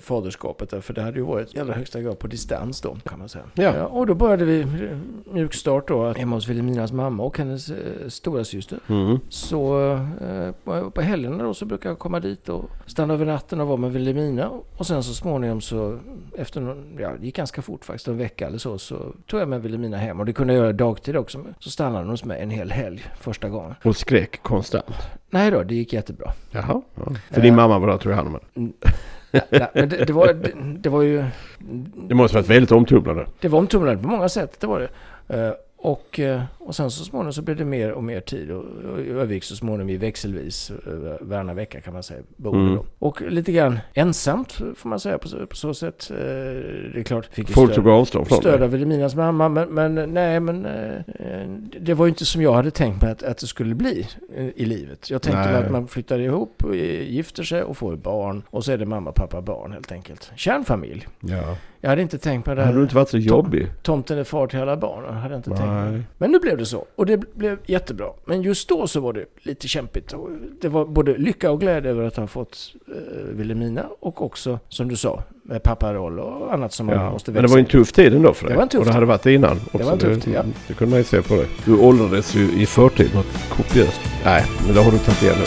[0.00, 0.70] faderskapet.
[0.70, 3.28] Där, för det hade ju varit i allra högsta grad på distans då, kan man
[3.28, 3.44] säga.
[3.54, 3.86] Ja.
[3.86, 4.66] och då började vi
[5.32, 8.78] mjukstart då, hemma hos Vilhelminas mamma och hennes eh, stora syster.
[8.88, 9.18] Mm.
[9.28, 13.60] Så eh, på, på helgerna då så brukar jag komma dit och stanna över natten
[13.60, 14.50] och vara med Vilhelmina.
[14.76, 15.98] Och sen så småningom så,
[16.38, 18.96] efter någon, ja det gick ganska fort faktiskt, en vecka eller så, så
[19.26, 20.20] tog jag med Vilhelmina hem.
[20.20, 21.44] Och det kunde jag göra dagtid också.
[21.58, 23.74] Så stannade hon hos mig en hel helg första gången.
[23.84, 24.86] Och skrek konstant?
[25.30, 26.32] Nej då, det gick jättebra.
[26.50, 26.82] Jaha.
[26.94, 27.12] Ja.
[27.30, 27.42] För Eh.
[27.42, 28.72] din mamma var där tog hand om henne?
[29.30, 31.24] Nej, nej, men det, det, var, det, det var ju...
[32.08, 33.26] Det måste varit väldigt omtumlande.
[33.40, 34.88] Det var omtumlande på många sätt, det var det.
[35.46, 35.52] Eh,
[35.84, 38.64] och, eh, och sen så småningom så blev det mer och mer tid och,
[38.98, 42.20] jag övergick så småningom i växelvis uh, varannan vecka kan man säga.
[42.36, 42.84] Boende Mm.
[42.98, 46.10] Och lite grann ensamt får man säga på, så- på så sätt.
[46.10, 49.48] Eh, det är klart, fick Folk stöd, avstånd från stöd av Vilhelminas mamma.
[49.48, 51.48] Men, men nej, men eh, eh,
[51.80, 54.06] det var ju inte som jag hade tänkt mig att, att det skulle bli
[54.36, 55.10] eh, i livet.
[55.10, 55.64] Jag tänkte mig Nej.
[55.64, 58.42] att man flyttar ihop, eh, gifter sig och får barn.
[58.50, 60.32] Och så är det mamma, pappa, barn helt enkelt.
[60.36, 61.06] Kärnfamilj.
[61.20, 61.56] Ja.
[61.84, 62.82] Jag hade inte tänkt mig det Hade du här.
[62.82, 63.70] inte varit så jobbig?
[63.82, 65.04] Tomten är far till alla barn.
[65.06, 65.62] Jag hade inte tänkt.
[65.72, 66.02] Nej.
[66.18, 66.84] Men nu blev det så.
[66.96, 68.06] Och det blev jättebra.
[68.24, 70.14] Men just då så var det lite kämpigt.
[70.60, 72.94] Det var både lycka och glädje över att ha fått eh,
[73.36, 77.10] Vilhelmina och också, som du sa, med papparoll och annat som man Ja.
[77.10, 78.52] måste Men det var en tuff tid ändå för dig.
[78.52, 78.94] Det var en tuff Och det tid.
[78.94, 79.60] hade varit det innan.
[79.72, 79.78] Också.
[79.86, 80.42] var en tuff tid, ja.
[80.68, 81.46] Det kunde man ju se på dig.
[81.64, 84.00] Du åldrades ju i förtid något kopiöst.
[84.24, 85.46] Nej, men det har du tagit igen nu.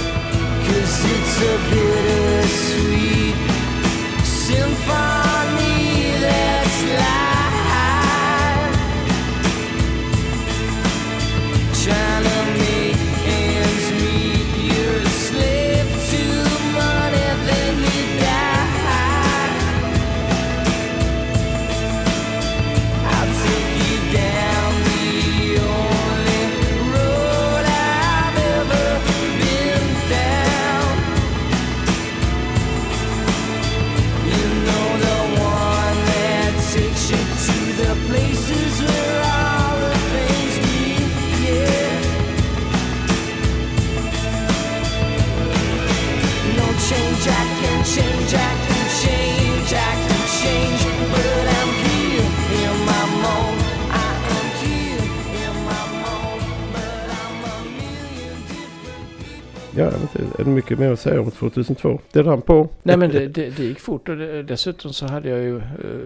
[59.77, 60.41] Ja, jag vet inte.
[60.41, 61.99] Är det mycket mer att säga om 2002?
[62.11, 62.69] Det rann på.
[62.83, 65.63] Nej men det, det, det gick fort och det, dessutom så hade jag ju eh,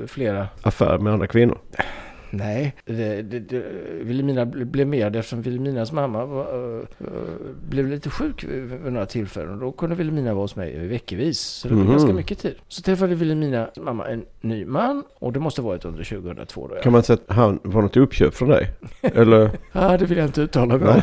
[0.07, 1.57] flera Affär med andra kvinnor.
[2.31, 3.63] Nej, det, det, det,
[4.01, 6.43] Vilhelmina ble- blev med eftersom Vilhelminas mamma var,
[6.77, 7.07] eh, eh,
[7.69, 9.59] blev lite sjuk vid, några tillfällen.
[9.59, 11.39] Då kunde Vilhelmina vara hos mig veckovis.
[11.39, 11.91] Så det blev Mhm.
[11.93, 12.55] ganska mycket tid.
[12.67, 16.75] Så träffade Vilhelminas mamma en ny man och det måste varit under 2002 då.
[16.75, 18.69] Ja, Kan man säga att han var något uppköp från dig?
[19.01, 19.49] Eller?
[19.71, 21.01] ah, det vill jag inte uttala mig om.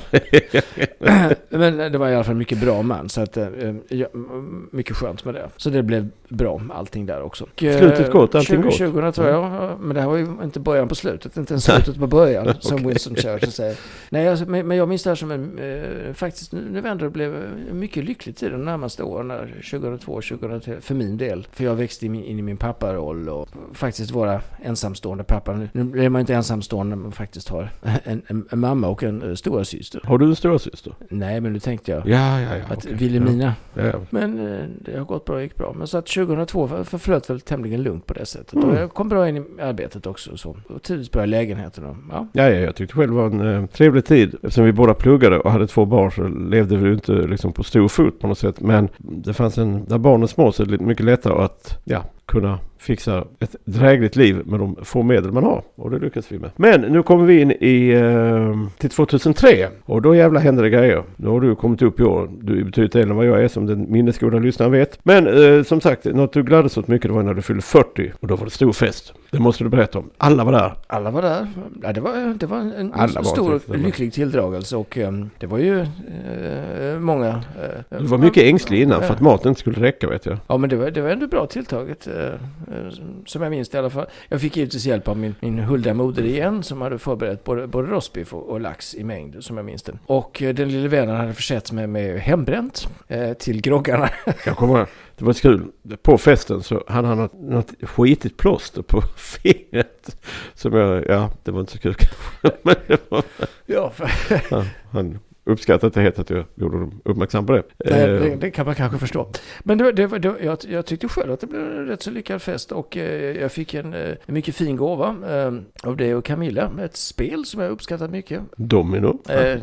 [1.48, 3.08] Men det var i alla fall mycket bra man.
[3.08, 3.48] Så att, eh,
[3.88, 5.48] ja, m- mycket skönt med det.
[5.56, 7.44] Så det blev bra allting där också.
[7.44, 8.76] Och, eh, Slutet gott, allting 20, gott.
[8.78, 9.76] 2002, ja.
[9.80, 11.15] Men det här var ju inte början på slutet.
[11.24, 12.54] Inte ens slutet på början.
[12.60, 13.76] Som Winston Churchill säger.
[14.10, 15.58] Nej, alltså, men, men jag minns det här som en...
[15.58, 19.28] Eh, faktiskt, nu vänder det blev mycket lycklig tid de närmaste åren.
[19.28, 20.80] där, 2002, 2003.
[20.80, 21.46] För min del.
[21.52, 25.52] För jag växte in, i- in i min papparoll och faktiskt vara ensamstående pappa.
[25.52, 27.70] Nu, nu blir man inte ensamstående man faktiskt har
[28.04, 30.00] en, en, en mamma och en uh, stora syster.
[30.04, 30.94] Har du en stora syster?
[31.08, 32.64] Nej, men nu tänkte jag Ja, ja, ja.
[32.68, 32.94] att okej.
[32.94, 33.54] Vilhelmina.
[33.74, 34.00] Ja, ja.
[34.10, 35.72] Men eh, det har gått bra, gick bra.
[35.78, 38.54] Men så att 2002 för- förflöt väl tämligen lugnt på det sättet.
[38.54, 38.68] Mm.
[38.68, 40.30] Och jag kom bra in i arbetet också.
[40.32, 40.56] och Så.
[40.68, 41.84] Och bra i lägenheten.
[41.84, 42.26] Och, ja.
[42.32, 44.34] Ja, ja, jag tyckte själv det var en eh, trevlig tid.
[44.34, 47.88] Eftersom vi båda pluggade och hade två barn så levde vi inte liksom på stor
[47.88, 48.60] fot på något sätt.
[48.60, 52.04] Men det fanns en, där barnen är små så är det mycket lättare att ja,
[52.26, 55.62] kunna fixa ett drägligt liv med de få medel man har.
[55.74, 56.50] Och det lyckas vi med.
[56.56, 61.02] Men nu kommer vi in i, eh, till 2003 och då jävla händer det grejer.
[61.16, 62.30] Nu har du kommit upp i år.
[62.40, 64.98] Du är betydligt äldre än vad jag är som den minnesgoda lyssnaren vet.
[65.02, 68.12] Men eh, som sagt, något du gladdes åt mycket det var när du fyllde 40
[68.20, 69.12] och då var det stor fest.
[69.30, 70.10] Det måste du berätta om.
[70.18, 70.72] Alla var där.
[70.86, 71.46] Alla var där.
[71.82, 74.76] Ja, det, var, det var en, Alla stor var- lycklig tilldragelse.
[74.76, 77.28] Och eh, det var ju eh, många...
[77.28, 80.36] eh, Du var mycket ängslig innan för att maten inte skulle räcka vet jag.
[80.46, 82.08] Ja men det var, det var ändå bra tilltaget.
[82.16, 82.32] Eh,
[82.76, 82.90] eh,
[83.26, 84.06] som jag minns det i alla fall.
[84.28, 86.62] Jag fick givetvis hjälp av min, min hulda moder igen.
[86.62, 89.98] Som hade förberett både, både rostbiff och, och lax i mängd som jag minns det.
[90.06, 94.08] Och eh, den lille vännen hade försett mig med hembränt eh, till groggarna.
[94.44, 94.86] Jag kommer
[95.18, 95.66] det var kul.
[96.02, 100.16] På festen så hade han något, skitigt plåster på fingret.
[100.54, 101.94] Som jag, ja det var inte så kul
[102.62, 103.22] Men det var,
[103.66, 104.10] ja, för,
[104.50, 107.62] ja, han uppskattade inte helt att jag gjorde dem uppmärksam på det.
[107.84, 109.28] nej, Eh, det, det kan man kanske förstå.
[109.62, 112.42] Men det, det, det, jag, jag tyckte själv att det blev en rätt så lyckad
[112.42, 112.72] fest.
[112.72, 116.70] Och eh, jag fick en, eh, en mycket fin gåva eh, av dig och Camilla.
[116.84, 118.40] Ett spel som jag uppskattat mycket.
[118.56, 119.20] Domino.
[119.28, 119.62] Eh,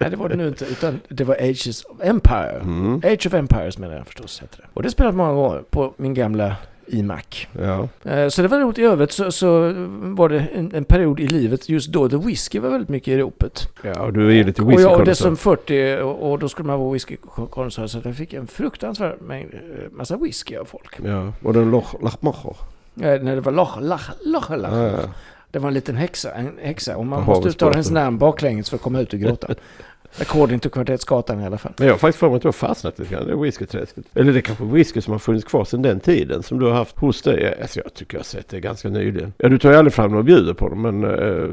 [0.00, 0.64] nej, det var det nu inte.
[0.64, 2.60] Utan det var Ages of Empire.
[2.62, 4.42] Mm, Age of Empires menar jag förstås.
[4.42, 4.68] Heter det.
[4.72, 6.56] Och det spelat många gånger på min gamla
[6.88, 7.46] iMac.
[7.52, 7.88] ja.
[8.10, 8.78] Eh, Så det var roligt.
[8.78, 12.58] I övrigt så, så var det en, en period i livet just då The Whisky
[12.58, 13.68] var väldigt mycket i ropet.
[13.82, 16.38] ja, och du är ju lite och jag, och whisky det som 40 och, och
[16.38, 19.60] då skulle man vara whiskykonsument så jag fick en fruktansvärd mängd, eh,
[19.92, 21.00] massa whisky av folk.
[21.04, 21.70] Ja, och den
[22.02, 22.56] Lachmacher.
[23.00, 24.72] Eh, När det var loch, lach, loch, lach.
[24.72, 24.98] Ja, ja.
[25.50, 28.70] Det var en liten häxa, en häxa och man På måste uttala hennes namn baklänges
[28.70, 29.54] för att komma ut ur grottan.
[30.20, 31.72] According to Kvartettskatan i alla fall.
[31.78, 34.04] Men jag har faktiskt för mig att du har fastnat lite grann i whiskyträsket.
[34.14, 36.72] Eller det är kanske whisky som har funnits kvar sedan den tiden som du har
[36.72, 37.54] haft hos dig.
[37.62, 39.32] Alltså jag tycker jag har sett det ganska nyligen.
[39.38, 41.04] Ja du tar ju aldrig fram och bjuder på dem men...
[41.04, 41.50] Uh,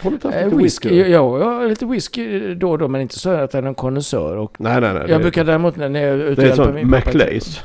[0.00, 1.10] har du inte haft Eh, lite whisky, whisky?
[1.12, 4.36] ja, har lite whisky då och då men inte så att jag är någon konnässör.
[4.36, 5.02] Och Nej nej nej.
[5.08, 7.60] jag det, brukar däremot när jag är ute det och är hjälper min pappa- McLays.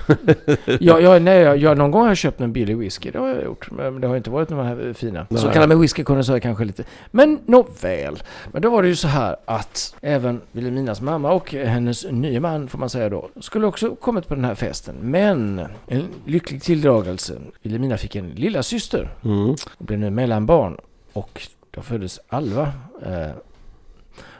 [0.79, 3.11] Ja, ja, nej, jag, jag, någon gång har jag köpt en billig whisky.
[3.11, 3.71] Det har jag gjort.
[3.71, 5.27] Men det har inte varit här fina.
[5.29, 5.41] Nej.
[5.41, 6.83] Så kallar mig whiskykonnässör kanske lite.
[7.11, 8.23] Men nåväl.
[8.51, 12.67] Men då var det ju så här att även Vilhelminas mamma och hennes nya man,
[12.67, 14.95] får man säga då, skulle också kommit på den här festen.
[15.01, 17.41] Men en lycklig tilldragelse.
[17.61, 19.49] Vilhelmina fick en lilla syster Mm.
[19.77, 20.77] och blev nu mellanbarn.
[21.13, 22.71] Och då föddes Alva.
[23.05, 23.29] Eh,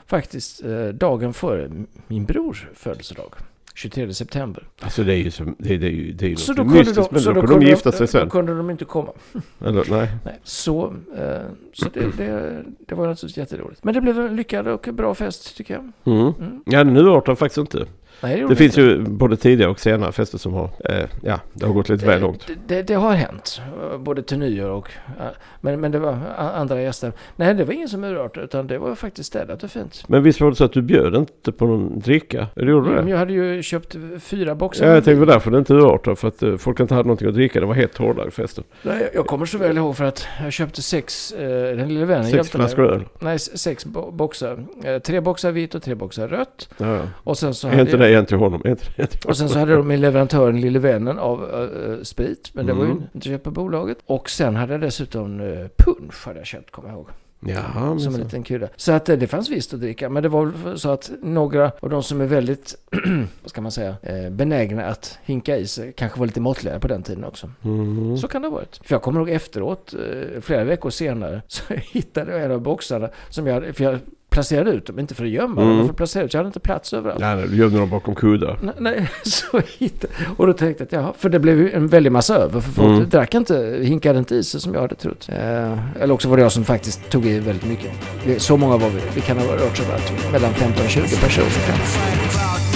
[0.06, 1.70] faktiskt eh, dagen före
[2.06, 3.32] min brors födelsedag.
[3.76, 4.62] 23 september.
[4.80, 6.62] Alltså det är ju som, det, det är ju, det är ju Så något då
[6.62, 6.96] kunde, mystiskt.
[6.96, 8.30] de, Men så då då kunde de gifta sig Då sen.
[8.30, 9.12] kunde de inte komma.
[9.60, 10.08] Eller nej.
[10.24, 10.38] Nej.
[10.42, 11.40] Så, eh,
[11.72, 13.84] så det, det, det var naturligtvis jätteroligt.
[13.84, 16.14] Men det blev en lyckad och bra fest tycker jag.
[16.16, 16.32] Mm.
[16.40, 16.62] Mm.
[16.66, 17.86] Ja nu artar faktiskt inte.
[18.20, 21.66] Nej, gjorde Det finns ju både tidigare och senare fester som har, eh, ja det
[21.66, 22.46] har gått lite väl långt.
[22.46, 23.60] Det, det, det har hänt.
[23.92, 24.88] eh, Både till nyår och...
[25.18, 25.24] ja,
[25.60, 26.18] Men, men det var
[26.54, 27.12] andra gäster.
[27.36, 30.04] Nej, det var ingen som urartade utan det var faktiskt städat och fint.
[30.08, 32.46] Men visst var det så att du bjöd inte på någon dricka?
[32.56, 33.10] Eller gjorde du Men det?
[33.10, 34.86] jag hade ju köpt fyra boxar.
[34.86, 36.16] Ja, jag tänkte därför det inte urartade.
[36.16, 37.60] För att eh, folk inte hade någonting att dricka.
[37.60, 38.64] Det var helt hårdare festen.
[38.82, 42.24] Nej, jag- kommer så väl ihåg för att jag köpte sex, eh, den lille vännen
[42.24, 43.04] Sex hjälpte flaskor öl.
[43.18, 44.64] Nej, sex bo- boxar.
[44.84, 46.68] Eh, tre boxar vitt och tre boxar rött.
[46.78, 47.00] Ja.
[47.16, 48.62] Och sen så hade inte jag- det en till honom?
[48.66, 52.02] Inte det en till Och sen så hade de min leverantören Lille Vännen av eh,
[52.02, 52.50] sprit.
[52.52, 53.02] Men det var ju Mm.
[53.14, 53.98] inte köpt på bolaget.
[54.06, 57.08] Och sen hade jag dessutom uh, punch hade jag köpt, kommer jag ihåg.
[57.40, 58.18] Jaha, som en så.
[58.24, 58.68] liten krydda.
[58.76, 60.08] Så att det fanns visst att dricka.
[60.08, 62.74] Men det var så att några av de som är väldigt,
[63.42, 63.96] vad ska man säga,
[64.30, 67.50] benägna att hinka i sig kanske var lite måttligare på den tiden också.
[67.64, 68.16] Mm.
[68.18, 68.80] Så kan det ha varit.
[68.84, 69.94] För jag kommer ihåg efteråt,
[70.40, 73.98] flera veckor senare, så hittade jag en av boxarna som jag för jag
[74.36, 75.68] placerade ut dem, inte för att gömma Mm.
[75.68, 76.32] dem, men för att placera ut.
[76.34, 77.20] Jag hade inte plats överallt.
[77.20, 78.58] Nej, nej, du gömde dem bakom kuddar.
[78.62, 81.88] Nej, nej, så hittade Och då tänkte jag att jaha, för det blev ju en
[81.88, 82.60] väldig massa över.
[82.60, 83.08] För folk Mm.
[83.08, 85.28] drack inte, hinkade inte i sig som jag hade trott.
[85.32, 88.42] Eh, eller också var det jag som faktiskt tog i väldigt mycket.
[88.42, 89.00] Så många var vi.
[89.14, 89.86] Vi kan ha rört sig
[90.32, 92.75] mellan 15 och 20 personer.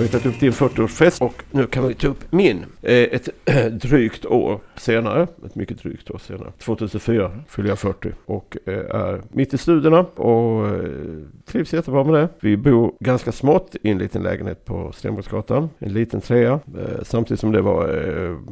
[0.00, 2.64] Du har tagit upp din 40-årsfest och nu kan vi ta upp min.
[2.82, 3.28] Eh, ett
[3.82, 6.52] drygt år senare, ett mycket drygt år senare.
[6.58, 10.74] 2004 fyller jag 40 och eh, är mitt i studierna och eh,
[11.46, 12.28] trivs jättebra med det.
[12.40, 15.68] Vi bor ganska smått i en liten lägenhet på Stenbergsgatan.
[15.78, 16.60] En liten trea.
[17.02, 17.88] Samtidigt som det var,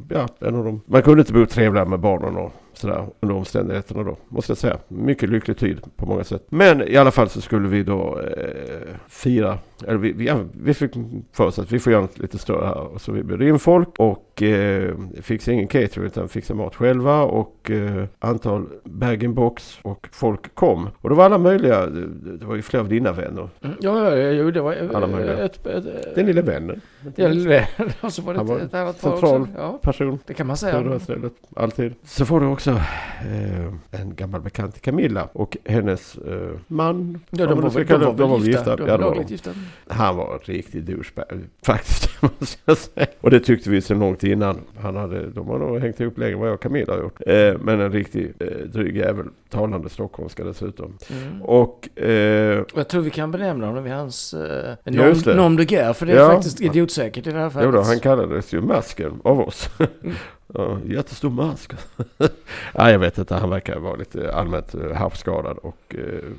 [0.09, 0.81] ja, en av de...
[0.87, 4.79] Man kunde inte bo trevligare med barnen och sådär under omständigheterna då, måste jag säga.
[4.89, 6.47] Mycket lycklig tid på många sätt.
[6.49, 10.75] Men i alla fall så skulle vi då eh, fira, eller vi, vi, ja, vi
[10.75, 10.91] fick
[11.33, 12.81] för oss att vi får göra något lite större här.
[12.81, 17.23] Och så vi bjöd in folk och eh, fixade ingen catering utan fixade mat själva
[17.23, 20.89] och eh, antal bag-in-box och folk kom.
[21.01, 22.07] Och det var alla möjliga, det,
[22.39, 23.49] det var ju flera av dina vänner.
[23.63, 25.39] Mm, Ja, ja, ja, det var Alla möjliga.
[25.39, 25.67] ett...
[25.67, 26.81] ett, ett Den lilla vännen.
[27.17, 27.29] Ja,
[28.01, 29.41] och så var det Han var ett, annat par central.
[29.43, 29.53] också.
[29.57, 30.19] Ja, Person.
[30.27, 30.81] det kan man säga.
[30.81, 31.33] det stället.
[31.57, 31.95] Alltid.
[32.05, 37.21] Så får du också eh, en gammal bekant till Camilla och hennes eh, man.
[37.31, 38.23] Ja, de var, väl- de det.
[38.23, 38.71] var väl gifta.
[38.71, 39.33] Ja, De det var lagligt de.
[39.35, 39.51] gifta.
[39.89, 41.27] Han var en riktig douchebag
[41.63, 42.09] faktiskt.
[42.41, 43.07] måste jag säga.
[43.21, 44.61] Och det tyckte vi sedan långt innan.
[44.81, 47.21] Han hade, de har nog hängt ihop längre än vad jag och Camilla har gjort.
[47.27, 49.27] Eh, men en riktig eh, dryg jävel.
[49.51, 50.99] Talande stockholmska dessutom.
[51.11, 51.43] Mm.
[51.43, 55.31] Och eh, Och jag tror vi kan benämna honom vid hans eh, Just det.
[55.35, 56.29] nom, nom de guerre, för det är Ja.
[56.35, 57.67] faktiskt idiotsäkert i det här fallet.
[57.67, 59.69] jo då, han kallades ju masken av oss.
[60.55, 61.73] Ja, jättestor mask.
[62.75, 66.31] ja, jag vet inte, han verkar vara lite allmänt eh, havsskadad och eh,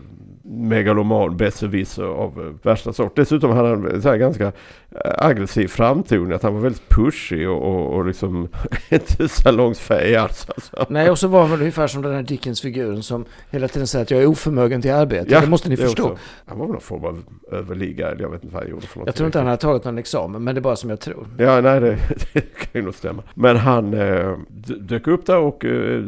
[0.43, 3.16] megaloman, besserwisser av eh, värsta sort.
[3.16, 7.62] Dessutom hade han en så ganska eh, aggressiv framtoning, att han var väldigt pushig och,
[7.62, 8.47] och, och liksom
[8.89, 10.47] inte salongsfähig alls.
[10.49, 10.86] Alltså.
[10.89, 14.12] Nej, och så var han ungefär som den här Dickens-figuren som hela tiden säger att
[14.12, 15.28] jag är oförmögen till arbete.
[15.32, 16.03] Ja, det måste ni det förstå.
[16.03, 16.24] också.
[16.45, 19.07] Han var väl någon form av överliggare, jag vet inte vad han gjorde för något.
[19.07, 21.28] Jag tror inte han har tagit någon examen, men det är bara som jag tror.
[21.38, 21.97] Ja, nej det,
[22.34, 23.24] det kan ju nog stämma.
[23.34, 24.38] Men han Eh,
[24.80, 26.04] dök upp där och eh,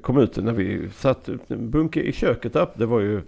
[0.00, 2.66] kom ut när vi satt en bunke i köket där.
[2.74, 3.20] Det var ju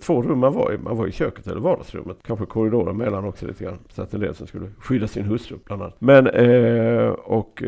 [0.00, 0.78] två rum man var i.
[0.78, 2.16] Man var i köket eller vardagsrummet.
[2.26, 3.78] Kanske korridoren mellan också lite grann.
[3.88, 5.96] Satt en del som skulle skydda sin hustru bland annat.
[5.98, 7.62] Men eh, och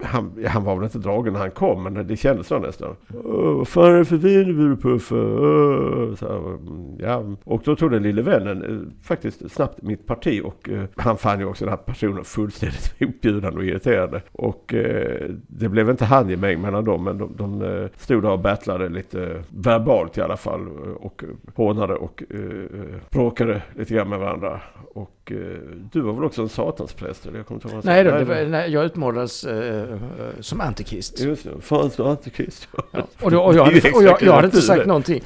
[0.00, 2.96] han, han var väl inte dragen när han kom men det kändes så nästan.
[3.08, 4.64] Vad fan är det för vin du
[5.10, 7.36] mm, ja.
[7.44, 11.64] Och då tog den lille vännen faktiskt snabbt mitt parti och han fann ju också
[11.64, 14.22] den här personen fullständigt uppbjudande och irriterande.
[14.32, 18.38] Och eh, det blev inte handgemäng mellan dem men de, de eh, stod där och
[18.38, 20.68] battlade lite verbalt i alla fall
[21.00, 24.60] och hånade och eh, eh, bråkade lite grann med varandra.
[24.94, 27.26] Och eh, du var väl också en satanspräst?
[27.26, 29.86] Eller jag kommer inte ihåg Nej, då, var, nej jag utmålades eh, eh,
[30.40, 31.20] som antikrist.
[31.20, 32.68] Just det, fan så antikrist.
[32.92, 33.02] Ja.
[33.22, 35.22] Och, då, och, jag, hade, och jag, jag hade inte sagt någonting.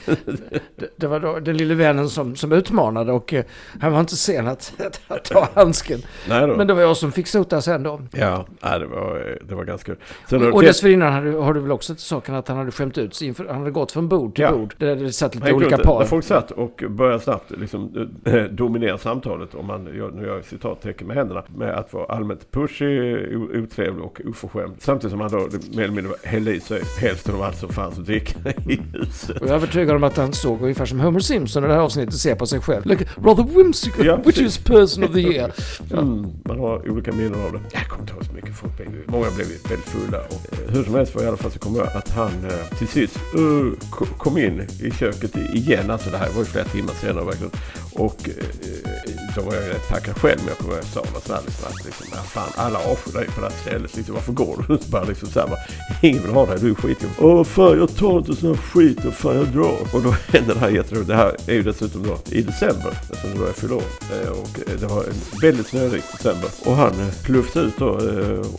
[0.77, 3.45] Det, det var då den lille vännen som, som utmanade och eh,
[3.81, 4.73] han var inte sen att,
[5.09, 6.01] att ta handsken.
[6.29, 6.57] Nej då.
[6.57, 8.01] Men det var jag som fick sota sen då.
[8.13, 9.97] Ja, nej, det, var, det var ganska kul.
[10.31, 12.71] Sen har Och det- dessförinnan hade, har du väl också till saken att han hade
[12.71, 14.53] skämt ut sig inför, han hade gått från bord till Ja.
[14.53, 14.75] bord.
[14.79, 15.99] Där det satt lite gick olika runt, par.
[15.99, 20.45] När folk satt och började snabbt liksom, eh, dominera samtalet, om man nu gör jag
[20.45, 24.75] citattecken med händerna, med att vara allmänt pushig, otrevlig och oförskämd.
[24.79, 25.39] Samtidigt som han då
[25.77, 28.39] mer eller mindre hällde i sig hälften av allt som fanns att dricka
[28.69, 29.31] i huset.
[29.31, 31.81] Och jag är övertygad om att han såg ungefär som Homer Simpson i det här
[31.81, 32.87] avsnittet ser på sig själv.
[32.87, 35.53] Like, rather whimsical, Ja, whichiest person of the year.
[35.93, 37.61] Mm, man har olika minnen av det.
[37.73, 38.77] Jag kommer inte ihåg så mycket folk.
[38.77, 40.19] blev Många blev ju väldigt fulla.
[40.19, 42.79] Och, eh, hur som helst var i alla fall så kommer jag att han eh,
[42.79, 45.91] till sist uh, ko- kom in i köket igen.
[45.91, 47.51] Alltså det här var ju flera timmar senare verkligen.
[47.95, 50.39] Och eh, eh, då var jag rätt packad själv.
[50.39, 52.79] Men jag kommer ihåg att jag sa något sånt här liksom, att liksom, fan alla
[52.79, 53.97] avskyr dig på det här stället.
[53.97, 54.79] Liksom, varför går du?
[54.83, 55.61] Så bara liksom så här, bara,
[56.03, 57.11] ingen vill ha dig, du är skitjobb.
[57.19, 59.79] Åh fan jag tar inte sån här skit och fan jag drar.
[59.93, 61.09] Och då hände det här jätteroligt.
[61.09, 62.91] Det här är ju dessutom då i december.
[63.03, 63.83] Eftersom det då är fyller år.
[64.13, 66.51] Eh, och det var en väldigt snörik december.
[66.65, 67.89] Och han eh, ut då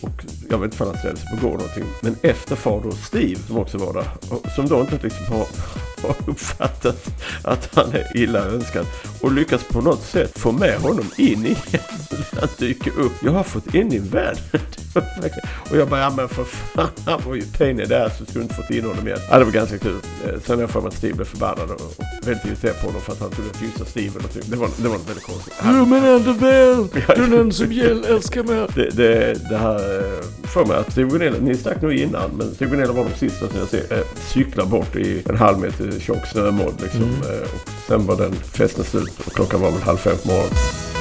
[0.01, 1.85] och jag vet inte om han ställde sig på gården någonting.
[2.01, 4.07] Men efter far då Steve som också var där.
[4.55, 5.47] Som då inte liksom har,
[6.07, 7.09] har uppfattat
[7.43, 8.85] att han är illa önskad.
[9.21, 11.81] Och lyckas på något sätt få med honom in igen.
[12.39, 13.13] Han dyker upp.
[13.23, 14.35] Jag har fått in din vän.
[15.71, 18.25] Och jag bara, ja men för fan, han var ju pain i det här så
[18.25, 19.19] skulle du inte fått in honom igen.
[19.29, 19.95] Ja, det var ganska kul.
[20.25, 22.87] Eh, Sen har jag för mig att Steve blev förbannad och, och väldigt irriterad på
[22.87, 24.43] honom för att han skulle kyssa Steve eller någonting.
[24.45, 25.53] Det var, det var väldigt konstigt.
[25.63, 27.71] Du är min enda vän, du är den som
[28.09, 28.67] älskar mig.
[28.75, 32.55] Det, det, det här eh, för mig att Steve Gunilla, ni stack nog innan, men
[32.55, 34.03] Steve Gunilla var de sista som jag ser eh,
[34.33, 36.81] cykla bort i en halv meter tjock snömodd.
[36.81, 37.01] Liksom.
[37.01, 40.94] Eh, och sen var den festen slut och klockan var väl halv fem på morgonen.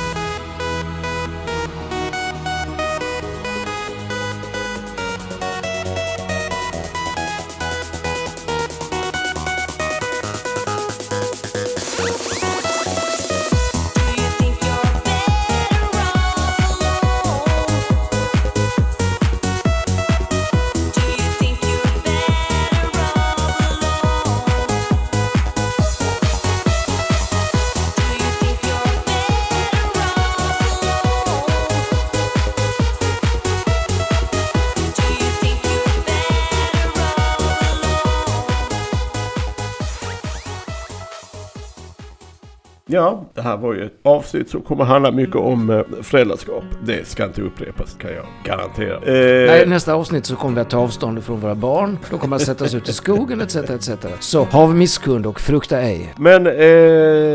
[43.35, 46.65] Det här var ju ett avsnitt som kommer handla mycket om eh, föräldraskap.
[46.87, 48.95] Det ska inte upprepas kan jag garantera.
[48.97, 51.99] Eh, Nej, nästa avsnitt så kommer vi att ta avstånd från våra barn.
[52.11, 53.57] De kommer att sätta oss ut i skogen etc.
[53.57, 53.91] etc.
[54.21, 56.15] Så hav misskund och frukta ej.
[56.17, 56.53] Men eh,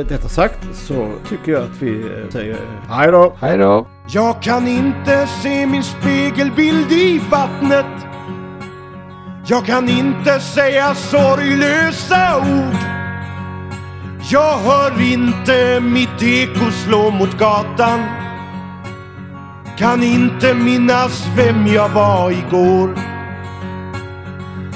[0.08, 2.58] detta sagt så tycker jag att vi eh, säger
[2.90, 3.34] hej då.
[3.42, 3.88] Hej då!
[4.10, 7.86] Jag kan inte se min spegelbild i vattnet.
[9.48, 12.99] Jag kan inte säga sorglösa ord.
[14.32, 18.00] Jag hör inte mitt eko slå mot gatan.
[19.78, 22.98] Kan inte minnas vem jag var igår.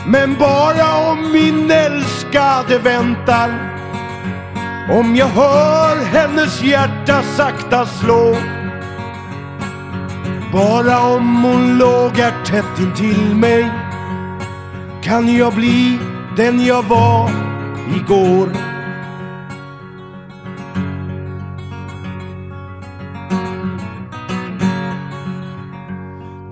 [0.08, 3.50] Men bara om min älskade väntar.
[4.92, 8.36] Om jag hör hennes hjärta sakta slå.
[10.54, 13.72] Bara om hon låg här tätt intill mig
[15.04, 16.00] kan jag bli
[16.38, 17.30] den jag var
[17.96, 18.73] igår.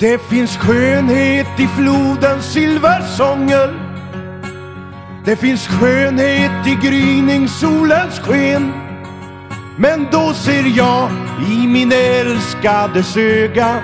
[0.02, 3.74] Det finns skönhet i flodens silversånger.
[5.26, 8.74] Det finns skönhet i gryningssolens sken.
[9.78, 11.10] Men då ser jag
[11.52, 13.82] i min älskades öga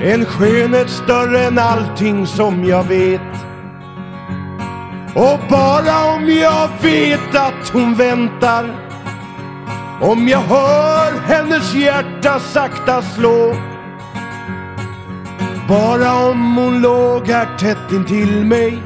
[0.00, 3.34] en skönhet större än allting som jag vet.
[5.14, 8.64] Och bara om jag vet att hon väntar
[10.00, 13.71] om jag hör hennes hjärta sakta slå
[15.72, 18.82] bara om hon låg här tätt intill mig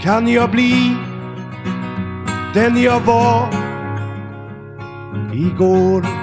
[0.00, 0.96] kan jag bli
[2.54, 3.48] den jag var
[5.32, 6.17] igår.